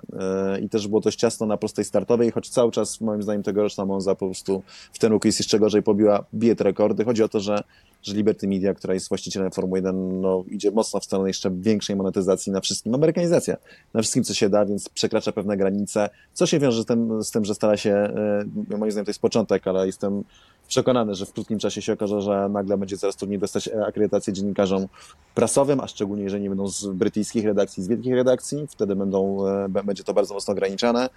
[0.61, 4.15] I też było dość ciasno na prostej startowej, choć cały czas moim zdaniem tegoroczna Monza
[4.15, 7.05] po prostu w ten roku jest jeszcze gorzej, pobiła, bije te rekordy.
[7.05, 7.63] Chodzi o to, że,
[8.03, 11.95] że Liberty Media, która jest właścicielem Formuły 1, no, idzie mocno w stronę jeszcze większej
[11.95, 12.95] monetyzacji na wszystkim.
[12.95, 13.57] Amerykanizacja
[13.93, 17.31] na wszystkim, co się da, więc przekracza pewne granice, co się wiąże z tym, z
[17.31, 20.23] tym że stara się, e, moim zdaniem to jest początek, ale jestem
[20.67, 24.87] przekonany, że w krótkim czasie się okaże, że nagle będzie coraz trudniej dostać akredytację dziennikarzom
[25.35, 29.69] prasowym, a szczególnie jeżeli nie będą z brytyjskich redakcji, z wielkich redakcji, wtedy będą, e,
[29.83, 31.09] będzie to bardzo mocno ograniczane.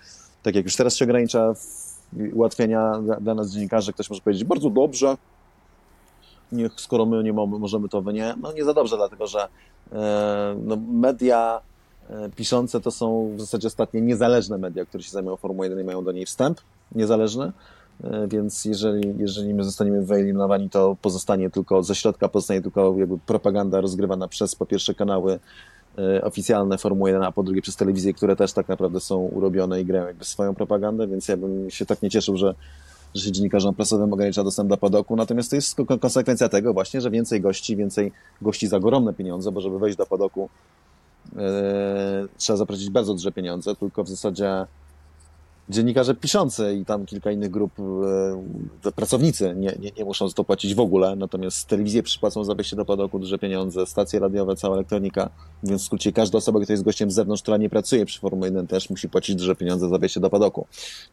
[0.42, 1.54] Tak jak już teraz się ogranicza
[2.32, 5.16] ułatwienia dla, dla nas dziennikarzy, ktoś może powiedzieć bardzo dobrze,
[6.52, 8.34] niech skoro my nie możemy, to wy nie.
[8.42, 9.48] No nie za dobrze, dlatego że
[9.92, 11.60] e, no, media
[12.10, 15.84] e, piszące to są w zasadzie ostatnie niezależne media, które się zajmują Formułą 1 i
[15.84, 16.60] mają do niej wstęp
[16.94, 17.52] niezależny.
[18.04, 23.18] E, więc jeżeli, jeżeli my zostaniemy wyeliminowani, to pozostanie tylko, ze środka pozostanie tylko jakby
[23.18, 25.38] propaganda rozgrywana przez po pierwsze kanały
[26.22, 29.84] oficjalne Formuły 1, a po drugie przez telewizje, które też tak naprawdę są urobione i
[29.84, 32.54] grają jakby swoją propagandę, więc ja bym się tak nie cieszył, że,
[33.14, 37.10] że się dziennikarzom prasowym ogranicza dostęp do padoku, natomiast to jest konsekwencja tego właśnie, że
[37.10, 38.12] więcej gości, więcej
[38.42, 40.48] gości za ogromne pieniądze, bo żeby wejść do padoku
[41.32, 41.40] yy,
[42.36, 44.66] trzeba zapłacić bardzo duże pieniądze, tylko w zasadzie
[45.68, 47.72] dziennikarze piszący i tam kilka innych grup,
[48.84, 52.54] e, pracownicy nie, nie, nie muszą za to płacić w ogóle, natomiast telewizje przypłacą za
[52.54, 55.30] wejście do padoku duże pieniądze, stacje radiowe, cała elektronika,
[55.62, 58.46] więc w skrócie każda osoba, która jest gościem z zewnątrz, która nie pracuje przy Formule
[58.46, 60.66] 1 też musi płacić duże pieniądze za wejście do padoku.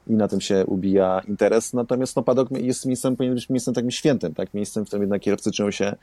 [0.07, 3.91] I na tym się ubija interes, natomiast no, padok jest miejscem, powinien być miejscem takim
[3.91, 5.95] świętym, tak, miejscem, w którym jednak kierowcy czują się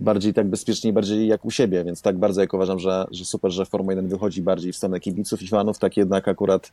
[0.00, 3.50] bardziej tak bezpiecznie, bardziej jak u siebie, więc tak bardzo jak uważam, że, że super,
[3.50, 6.72] że Formuła 1 wychodzi bardziej w stronę kibiców i fanów, tak jednak akurat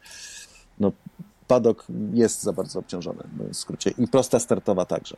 [0.81, 0.91] no,
[1.47, 5.15] padok jest za bardzo obciążony, w skrócie, i prosta startowa także.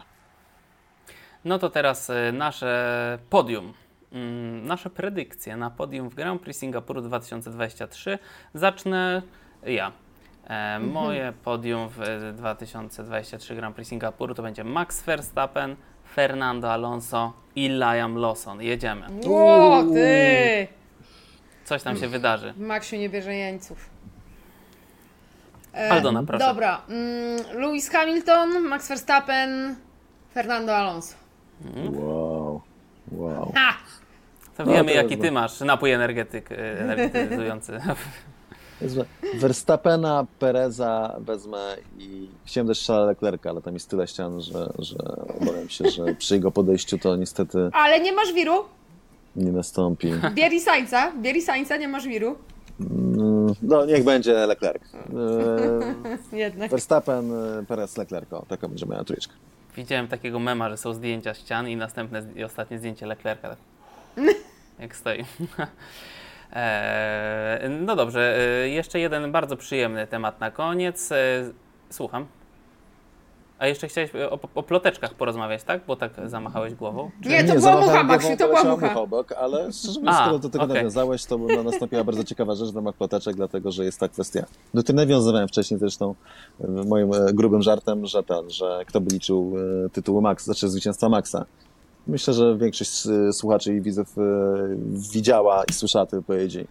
[1.45, 3.74] No to teraz y, nasze podium,
[4.11, 8.20] mm, nasze predykcje na podium w Grand Prix Singapuru 2023.
[8.53, 9.22] Zacznę
[9.66, 9.91] ja.
[10.43, 10.91] E, mhm.
[10.91, 15.76] Moje podium w 2023 Grand Prix Singapuru to będzie Max Verstappen,
[16.16, 18.61] Fernando Alonso i Liam Lawson.
[18.61, 19.05] Jedziemy.
[19.30, 20.68] O, ty!
[21.64, 22.53] Coś tam się wydarzy.
[22.57, 23.92] Maksiu nie bierze jeńców.
[25.74, 26.45] E, Aldona, proszę.
[26.45, 26.82] Dobra.
[26.89, 29.76] Mm, Lewis Hamilton, Max Verstappen,
[30.34, 31.15] Fernando Alonso.
[31.91, 32.61] Wow,
[33.11, 33.51] wow.
[33.55, 33.74] Ha!
[34.57, 37.80] To No, wiemy, to jaki ty masz napój energetyk, y, energetyzujący.
[39.39, 44.97] Verstappena, Pereza wezmę i chciałem też Charlesa Leclerca, ale tam jest tyle ścian, że, że
[45.41, 48.65] obawiam się, że przy jego podejściu to niestety Ale nie masz wiru?
[49.36, 50.11] nie nastąpi.
[50.34, 51.11] Bieri Sańca.
[51.21, 52.36] Bieri Sańca, nie masz wiru.
[52.80, 54.83] Mm, No, niech będzie Leclerc.
[56.33, 56.71] Jednak.
[56.71, 58.33] Verstappen, yy, Perez, Leclerc.
[58.33, 59.33] O, taka będzie moja trójeczka.
[59.75, 63.49] Widziałem takiego mema, że są zdjęcia ścian i następne i ostatnie zdjęcie Leclerca.
[63.49, 63.57] Tak.
[64.79, 65.25] Jak stoi.
[66.53, 71.11] Eee, no dobrze, e, jeszcze jeden bardzo przyjemny temat na koniec.
[71.11, 71.15] E,
[71.89, 72.25] Słucham.
[73.64, 75.82] A jeszcze chciałeś o, o ploteczkach porozmawiać, tak?
[75.88, 77.11] Bo tak zamachałeś głową.
[77.26, 79.01] Nie, to była głową, Maksiu, to była poleciała mucha.
[79.01, 80.76] obok, ale szczerze mówiąc, A, skoro do tego okej.
[80.76, 84.45] nawiązałeś, to no, nastąpiła bardzo ciekawa rzecz w ramach ploteczek, dlatego że jest ta kwestia.
[84.74, 86.16] Do tej nawiązywałem wcześniej zresztą
[86.61, 89.53] e, moim e, grubym żartem, że ten, że kto by liczył
[89.86, 91.45] e, tytuły Max, znaczy zwycięstwa Maxa.
[92.07, 94.22] Myślę, że większość e, słuchaczy i widzów e,
[95.14, 96.68] widziała i słyszała te wypowiedzi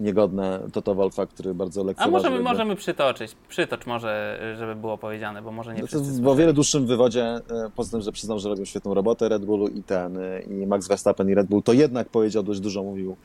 [0.00, 2.12] niegodne Toto Wolfa, który bardzo A lekceważył.
[2.12, 3.36] możemy, jakby- możemy przytoczyć.
[3.48, 6.36] Przytocz może, żeby było powiedziane, bo może nie no wszyscy w o słyszeli.
[6.38, 7.40] wiele dłuższym wywodzie, e,
[7.76, 10.88] poza tym, że przyznał, że robią świetną robotę Red Bullu i ten, e, i Max
[10.88, 13.16] Verstappen i Red Bull, to jednak powiedział dość dużo, mówił,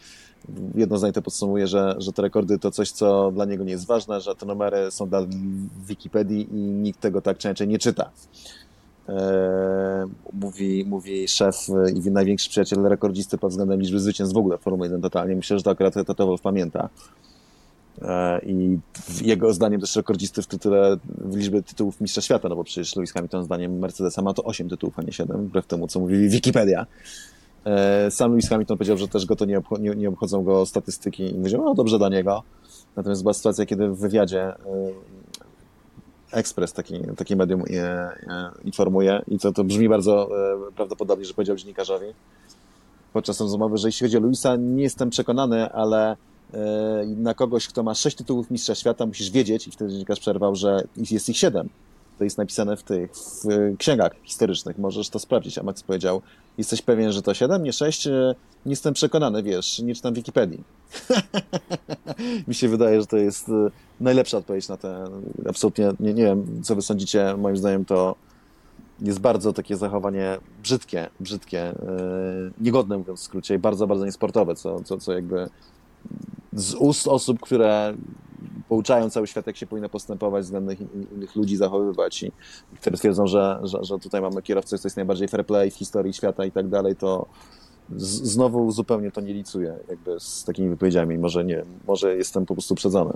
[0.76, 3.88] jedno zdanie to podsumuje, że, że te rekordy to coś, co dla niego nie jest
[3.88, 5.20] ważne, że te numery są dla
[5.88, 8.12] Wikipedii i nikt tego tak czy inaczej nie czyta.
[9.10, 14.58] E, mówi, mówi szef e, i największy przyjaciel rekordzisty pod względem liczby zwycięstw w ogóle
[14.58, 15.36] Formuły 1 totalnie.
[15.36, 16.90] Myślę, że to akurat Toto pamięta.
[18.02, 18.80] E, I
[19.22, 23.12] jego zdaniem też rekordzisty w tytule, w liczbie tytułów mistrza świata, no bo przecież Lewis
[23.12, 26.86] Hamilton zdaniem Mercedesa ma to 8 tytułów, a nie 7, wbrew temu, co mówi Wikipedia.
[28.10, 31.24] Sam Lewis Hamilton powiedział, że też go to nie, obcho- nie, nie obchodzą go statystyki
[31.24, 32.44] i powiedział, no dobrze dla niego.
[32.96, 34.54] Natomiast była sytuacja, kiedy w wywiadzie
[36.36, 40.30] e, Express, taki, taki medium e, e, informuje i to, to brzmi bardzo
[40.68, 42.08] e, prawdopodobnie, że powiedział dziennikarzowi
[43.14, 46.16] podczas rozmowy, że jeśli chodzi o Luisa, nie jestem przekonany, ale
[47.18, 50.84] na kogoś, kto ma sześć tytułów mistrza świata, musisz wiedzieć, i wtedy dziennikarz przerwał, że
[51.12, 51.70] jest ich siedem.
[52.18, 55.58] To jest napisane w tych w księgach historycznych, możesz to sprawdzić.
[55.58, 56.22] A Max powiedział,
[56.58, 58.06] jesteś pewien, że to siedem, nie sześć?
[58.66, 60.64] Nie jestem przekonany, wiesz, nie czytam Wikipedii.
[62.48, 65.06] Mi się wydaje, że to jest e, najlepsza odpowiedź na te.
[65.50, 67.36] Absolutnie nie, nie wiem, co wy sądzicie.
[67.38, 68.16] Moim zdaniem to
[69.02, 71.76] jest bardzo takie zachowanie brzydkie, brzydkie, e,
[72.62, 75.50] niegodne mówiąc w skrócie, i bardzo, bardzo niesportowe, co, co, co jakby
[76.54, 77.94] z ust osób, które
[78.70, 82.32] pouczają cały świat, jak się powinno postępować, względem in- innych ludzi zachowywać i,
[82.74, 85.76] i które twierdzą, że, że, że tutaj mamy kierowcę, co jest najbardziej fair play w
[85.76, 87.26] historii świata i tak dalej, to
[87.98, 91.18] znowu zupełnie to nie licuje jakby z takimi wypowiedziami.
[91.18, 93.14] Może nie, może jestem po prostu uprzedzony.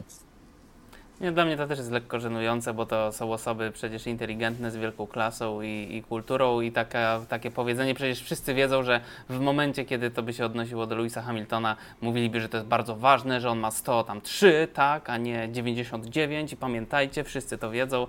[1.21, 4.75] Nie, dla mnie to też jest lekko żenujące, bo to są osoby przecież inteligentne, z
[4.75, 9.85] wielką klasą i, i kulturą i taka, takie powiedzenie, przecież wszyscy wiedzą, że w momencie,
[9.85, 13.49] kiedy to by się odnosiło do Louisa Hamiltona, mówiliby, że to jest bardzo ważne, że
[13.49, 18.07] on ma 100 tam 3, tak, a nie 99 i pamiętajcie, wszyscy to wiedzą.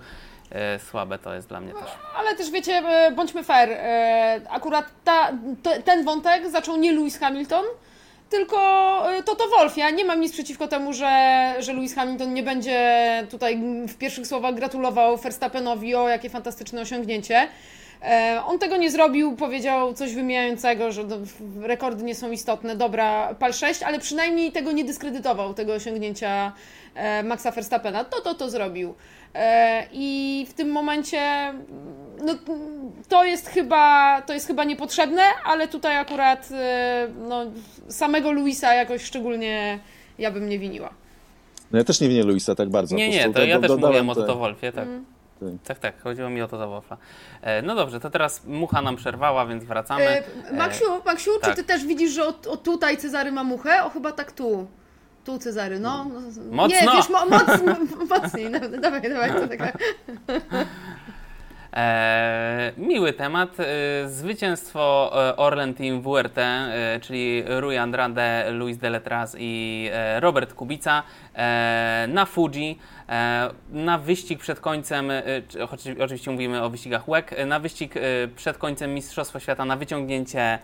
[0.53, 1.90] E, słabe to jest dla mnie też.
[2.16, 5.30] Ale też wiecie, e, bądźmy fair, e, akurat ta,
[5.62, 7.64] te- ten wątek zaczął nie Lewis Hamilton,
[8.30, 8.57] tylko
[9.24, 9.76] Toto Wolff.
[9.76, 14.26] Ja nie mam nic przeciwko temu, że, że Lewis Hamilton nie będzie tutaj w pierwszych
[14.26, 17.48] słowach gratulował Verstappenowi, o jakie fantastyczne osiągnięcie.
[18.03, 21.18] E, On tego nie zrobił, powiedział coś wymijającego, że do-
[21.62, 22.76] rekordy nie są istotne.
[22.76, 26.53] Dobra, pal 6, ale przynajmniej tego nie dyskredytował, tego osiągnięcia
[26.94, 28.05] e, Maxa Verstappena.
[28.05, 28.94] To, to, to zrobił.
[29.34, 31.53] E, I w tym momencie
[32.24, 32.34] no,
[33.09, 36.48] to, jest chyba, to jest chyba niepotrzebne, ale tutaj akurat
[37.28, 37.44] no,
[37.88, 39.78] samego Luisa jakoś szczególnie
[40.18, 40.90] ja bym nie winiła.
[41.72, 42.96] No ja też nie winię Luisa tak bardzo.
[42.96, 44.84] Nie, nie, to ja do- też dodałem mówiłem o Toto Wolfie, tak.
[44.84, 45.05] Mm.
[45.64, 46.97] Tak, tak, chodziło mi o to za Wolfa.
[47.43, 50.05] E, no dobrze, to teraz mucha nam przerwała, więc wracamy.
[50.05, 51.51] E, Maksiu, Maksiu tak.
[51.51, 53.84] czy ty też widzisz, że o, o tutaj Cezary ma muchę?
[53.84, 54.66] O chyba tak tu.
[55.24, 56.05] Tu Cezary, no.
[56.05, 56.20] no.
[56.51, 56.76] Mocno.
[56.76, 57.49] Nie, wiesz, mo, moc,
[58.11, 58.51] mocniej.
[58.51, 59.72] No, dawaj, dawaj, to taka.
[61.76, 63.61] E, miły temat.
[63.61, 63.64] E,
[64.09, 71.03] zwycięstwo e, Orlen Team WRT, e, czyli Rui Andrade, Luis Deletraz i e, Robert Kubica
[71.34, 72.78] e, na Fuji.
[73.11, 75.22] E, na wyścig przed końcem, e,
[75.70, 77.94] oczy- oczywiście mówimy o wyścigach WEC, e, na wyścig
[78.36, 80.58] przed końcem Mistrzostwa Świata na wyciągnięcie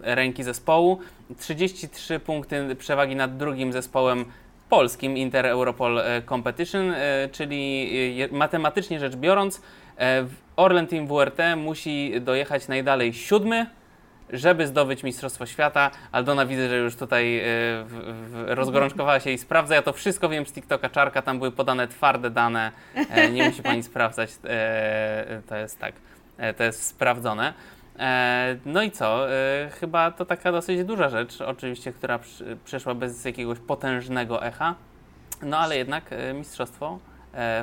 [0.00, 0.98] ręki zespołu.
[1.38, 4.24] 33 punkty przewagi nad drugim zespołem
[4.68, 6.94] polskim Inter Europol Competition,
[7.32, 7.90] czyli
[8.30, 9.62] matematycznie rzecz biorąc,
[10.56, 13.66] Orlen Team WRT musi dojechać najdalej siódmy,
[14.32, 15.90] żeby zdobyć Mistrzostwo Świata.
[16.12, 17.42] Aldona widzę, że już tutaj
[17.84, 19.74] w, rozgorączkowała się i sprawdza.
[19.74, 22.72] Ja to wszystko wiem z TikToka Czarka, tam były podane twarde dane.
[23.32, 24.30] Nie musi pani sprawdzać.
[25.48, 25.94] To jest tak,
[26.56, 27.54] to jest sprawdzone.
[27.98, 29.32] E, no i co?
[29.32, 32.18] E, chyba to taka dosyć duża rzecz, oczywiście, która
[32.64, 34.74] przeszła bez jakiegoś potężnego echa.
[35.42, 36.98] No ale jednak e, mistrzostwo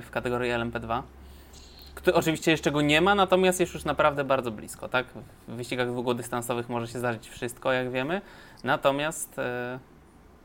[0.02, 1.02] w kategorii LMP2.
[2.00, 5.06] Który oczywiście jeszcze go nie ma, natomiast jest już naprawdę bardzo blisko, tak?
[5.48, 8.22] W wyścigach długodystansowych może się zdarzyć wszystko, jak wiemy.
[8.64, 9.36] Natomiast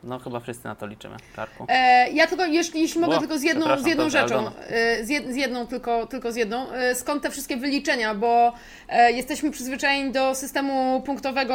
[0.05, 1.67] no chyba wszyscy na to liczymy, Czarku.
[1.69, 5.33] E, ja tylko, jeśli, jeśli mogę, tylko z jedną, z jedną rzeczą, e, z, jed,
[5.33, 6.73] z, jedną tylko, tylko z jedną.
[6.73, 8.53] E, skąd te wszystkie wyliczenia, bo
[8.89, 11.55] e, jesteśmy przyzwyczajeni do systemu punktowego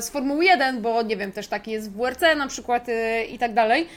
[0.00, 2.86] z Formuły 1, bo nie wiem, też taki jest w WRC na przykład
[3.30, 3.88] i tak dalej.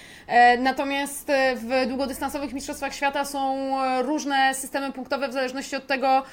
[0.60, 6.24] Natomiast w długodystansowych Mistrzostwach Świata są różne systemy punktowe w zależności od tego,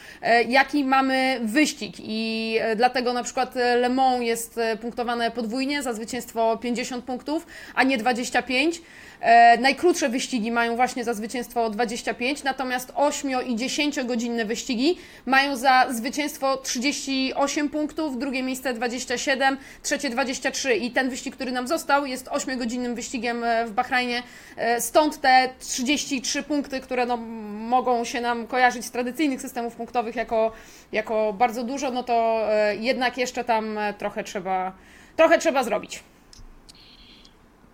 [0.48, 7.04] jaki mamy wyścig i dlatego na przykład Le Mans jest punktowane podwójnie za zwycięstwo 50
[7.04, 8.82] punktów, punktów, a nie 25.
[9.20, 15.56] E, najkrótsze wyścigi mają właśnie za zwycięstwo 25, natomiast 8 i 10 godzinne wyścigi mają
[15.56, 22.06] za zwycięstwo 38 punktów, drugie miejsce 27, trzecie 23 i ten wyścig, który nam został
[22.06, 24.22] jest 8-godzinnym wyścigiem e, w Bahrajnie,
[24.56, 27.16] e, stąd te 33 punkty, które no,
[27.68, 30.52] mogą się nam kojarzyć z tradycyjnych systemów punktowych jako,
[30.92, 34.72] jako bardzo dużo, no to e, jednak jeszcze tam e, trochę trzeba,
[35.16, 36.02] trochę trzeba zrobić.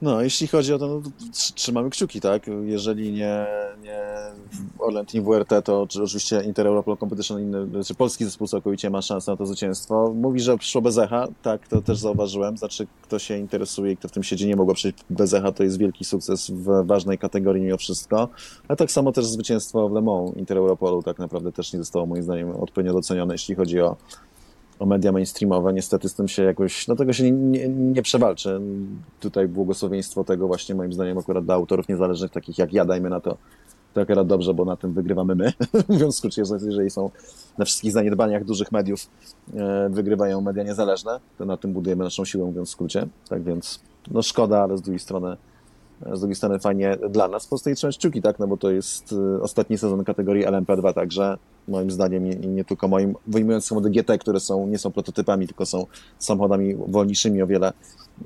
[0.02, 1.00] No, jeśli chodzi o to, no,
[1.54, 2.46] trzymamy kciuki, tak?
[2.64, 3.46] Jeżeli nie,
[3.82, 4.16] nie
[4.78, 9.30] Orlen Team WRT, to oczywiście Inter Europol Competition, inny, czy polski zespół całkowicie ma szansę
[9.30, 10.12] na to zwycięstwo.
[10.14, 12.56] Mówi, że przyszło bez echa, tak, to też zauważyłem.
[12.56, 15.62] Znaczy, kto się interesuje i kto w tym siedzi, nie mogło przejść bez echa, to
[15.62, 18.28] jest wielki sukces w ważnej kategorii mimo wszystko.
[18.68, 22.06] A tak samo też zwycięstwo w Le Mans Inter Europolu tak naprawdę też nie zostało
[22.06, 23.96] moim zdaniem odpowiednio docenione, jeśli chodzi o
[24.82, 25.72] o media mainstreamowe.
[25.72, 28.60] Niestety z tym się jakoś, no tego się nie, nie, nie, przewalczy.
[29.20, 33.20] Tutaj błogosławieństwo tego właśnie moim zdaniem akurat dla autorów niezależnych, takich jak ja, dajmy na
[33.20, 33.36] to,
[33.94, 35.52] to akurat dobrze, bo na tym wygrywamy my.
[35.88, 37.10] Mówiąc w skrócie, jeżeli są
[37.58, 39.06] na wszystkich zaniedbaniach dużych mediów
[39.54, 43.06] e, wygrywają media niezależne, to na tym budujemy naszą siłę, mówiąc w skrócie.
[43.28, 43.80] Tak więc,
[44.10, 45.36] no szkoda, ale z drugiej strony
[46.12, 47.46] z drugiej strony fajnie dla nas.
[47.46, 51.38] Pozostaje trzymać kciuki, tak, no bo to jest y, ostatni sezon kategorii LMP2, także
[51.68, 55.66] moim zdaniem i nie tylko moim, wyjmując samochody GT, które są, nie są prototypami, tylko
[55.66, 55.86] są
[56.18, 57.72] samochodami wolniejszymi o wiele,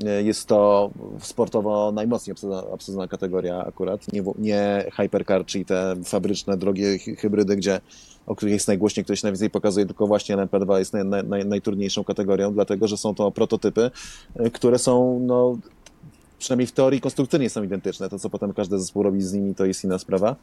[0.02, 2.36] y, jest to sportowo najmocniej
[2.70, 7.80] obsadzona kategoria akurat, nie, nie hypercar, czyli te fabryczne, drogie hybrydy, gdzie
[8.26, 12.54] o których jest najgłośniej, się najwięcej pokazuje, tylko właśnie LMP2 jest naj, naj, najtrudniejszą kategorią,
[12.54, 13.90] dlatego że są to prototypy,
[14.46, 15.58] y, które są no,
[16.38, 18.08] przynajmniej w teorii konstrukcyjnie są identyczne.
[18.08, 20.36] To, co potem każdy zespół robi z nimi, to jest inna sprawa.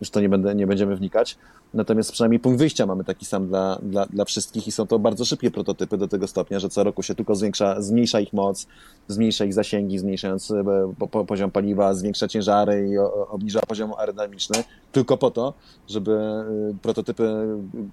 [0.00, 1.38] Już to nie, będę, nie będziemy wnikać.
[1.74, 5.24] Natomiast przynajmniej punkt wyjścia mamy taki sam dla, dla, dla wszystkich i są to bardzo
[5.24, 8.66] szybkie prototypy do tego stopnia, że co roku się tylko zwiększa, zmniejsza ich moc,
[9.08, 10.64] zmniejsza ich zasięgi, zmniejszając e,
[11.10, 15.54] po, poziom paliwa, zwiększa ciężary i obniża poziom aerodynamiczny, tylko po to,
[15.88, 16.44] żeby e,
[16.82, 17.46] prototypy,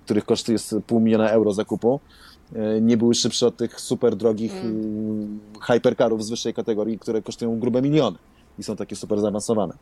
[0.05, 1.99] których koszt jest pół miliona euro zakupu,
[2.81, 5.39] nie były szybsze od tych super drogich mm.
[5.61, 8.17] hypercarów z wyższej kategorii, które kosztują grube miliony
[8.59, 9.73] i są takie super zaawansowane.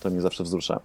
[0.00, 0.80] To mnie zawsze wzrusza.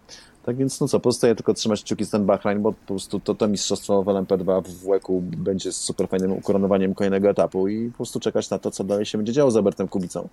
[0.46, 3.36] Tak więc, no co, pozostaje tylko trzymać kciuki z ten Bahrain, bo po prostu to,
[3.36, 8.20] to mistrzostwo w LMP2 w WEC-u będzie super fajnym ukoronowaniem kolejnego etapu i po prostu
[8.20, 10.28] czekać na to, co dalej się będzie działo z Albertem Kubicą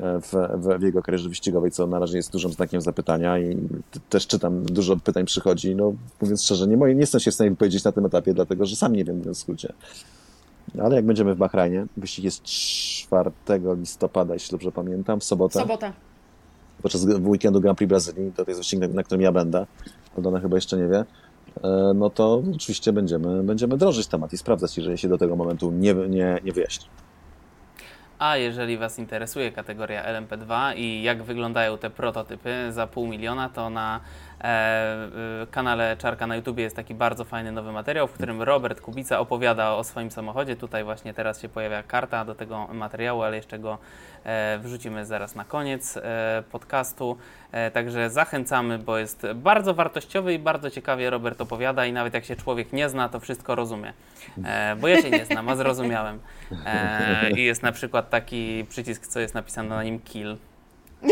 [0.00, 3.56] w, w, w, jego karierze wyścigowej, co na razie jest dużym znakiem zapytania i
[4.08, 5.76] też czytam, dużo pytań przychodzi.
[5.76, 8.76] No, mówiąc szczerze, nie, nie jestem się w stanie wypowiedzieć na tym etapie, dlatego że
[8.76, 9.72] sam nie wiem, w skrócie.
[10.82, 13.30] Ale jak będziemy w Bahrajnie, wyścig jest 4
[13.78, 15.60] listopada, jeśli dobrze pamiętam, w sobotę.
[15.60, 15.92] Sobota.
[16.82, 19.66] Podczas weekendu Grand Prix Brazylii, to jest wyścig, na, na którym ja będę,
[20.16, 21.04] Aldona chyba jeszcze nie wie,
[21.62, 25.70] e, no to oczywiście będziemy, będziemy drążyć temat i sprawdzać, jeżeli się do tego momentu
[25.70, 26.86] nie, nie, nie wyjaśni.
[28.24, 33.70] A jeżeli Was interesuje kategoria LMP2 i jak wyglądają te prototypy za pół miliona, to
[33.70, 34.00] na
[35.50, 39.74] kanale Czarka na YouTube jest taki bardzo fajny nowy materiał, w którym Robert Kubica opowiada
[39.74, 40.56] o swoim samochodzie.
[40.56, 43.78] Tutaj właśnie teraz się pojawia karta do tego materiału, ale jeszcze go
[44.24, 47.16] e, wrzucimy zaraz na koniec e, podcastu.
[47.52, 52.24] E, także zachęcamy, bo jest bardzo wartościowy i bardzo ciekawie Robert opowiada i nawet jak
[52.24, 53.92] się człowiek nie zna, to wszystko rozumie.
[54.44, 56.20] E, bo ja się nie znam, a zrozumiałem.
[57.36, 60.36] I jest na przykład taki przycisk, co jest napisane na nim kill.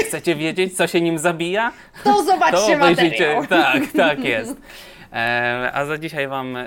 [0.09, 1.72] Chcecie wiedzieć, co się nim zabija?
[2.05, 3.47] To zobaczcie to materiał.
[3.47, 4.57] Tak, tak jest.
[5.12, 6.66] E, a za dzisiaj Wam e,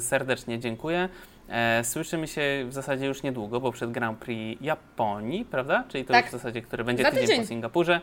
[0.00, 1.08] serdecznie dziękuję.
[1.48, 5.84] E, słyszymy się w zasadzie już niedługo, bo przed Grand Prix Japonii, prawda?
[5.88, 6.24] Czyli to Tak.
[6.24, 7.40] już w zasadzie, który będzie Za tydzień, tydzień.
[7.40, 8.00] po Singapurze.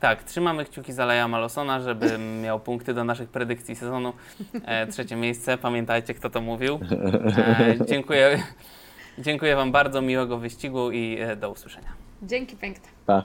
[0.00, 4.12] Tak, trzymamy kciuki za Leja Malosona, żeby miał punkty do naszych predykcji sezonu.
[4.64, 6.80] E, trzecie miejsce, pamiętajcie kto to mówił.
[7.80, 8.42] E, dziękuję,
[9.18, 11.88] dziękuję Wam bardzo, miłego wyścigu i e, do usłyszenia.
[12.22, 12.88] Dzięki piękne.
[13.06, 13.24] Pa.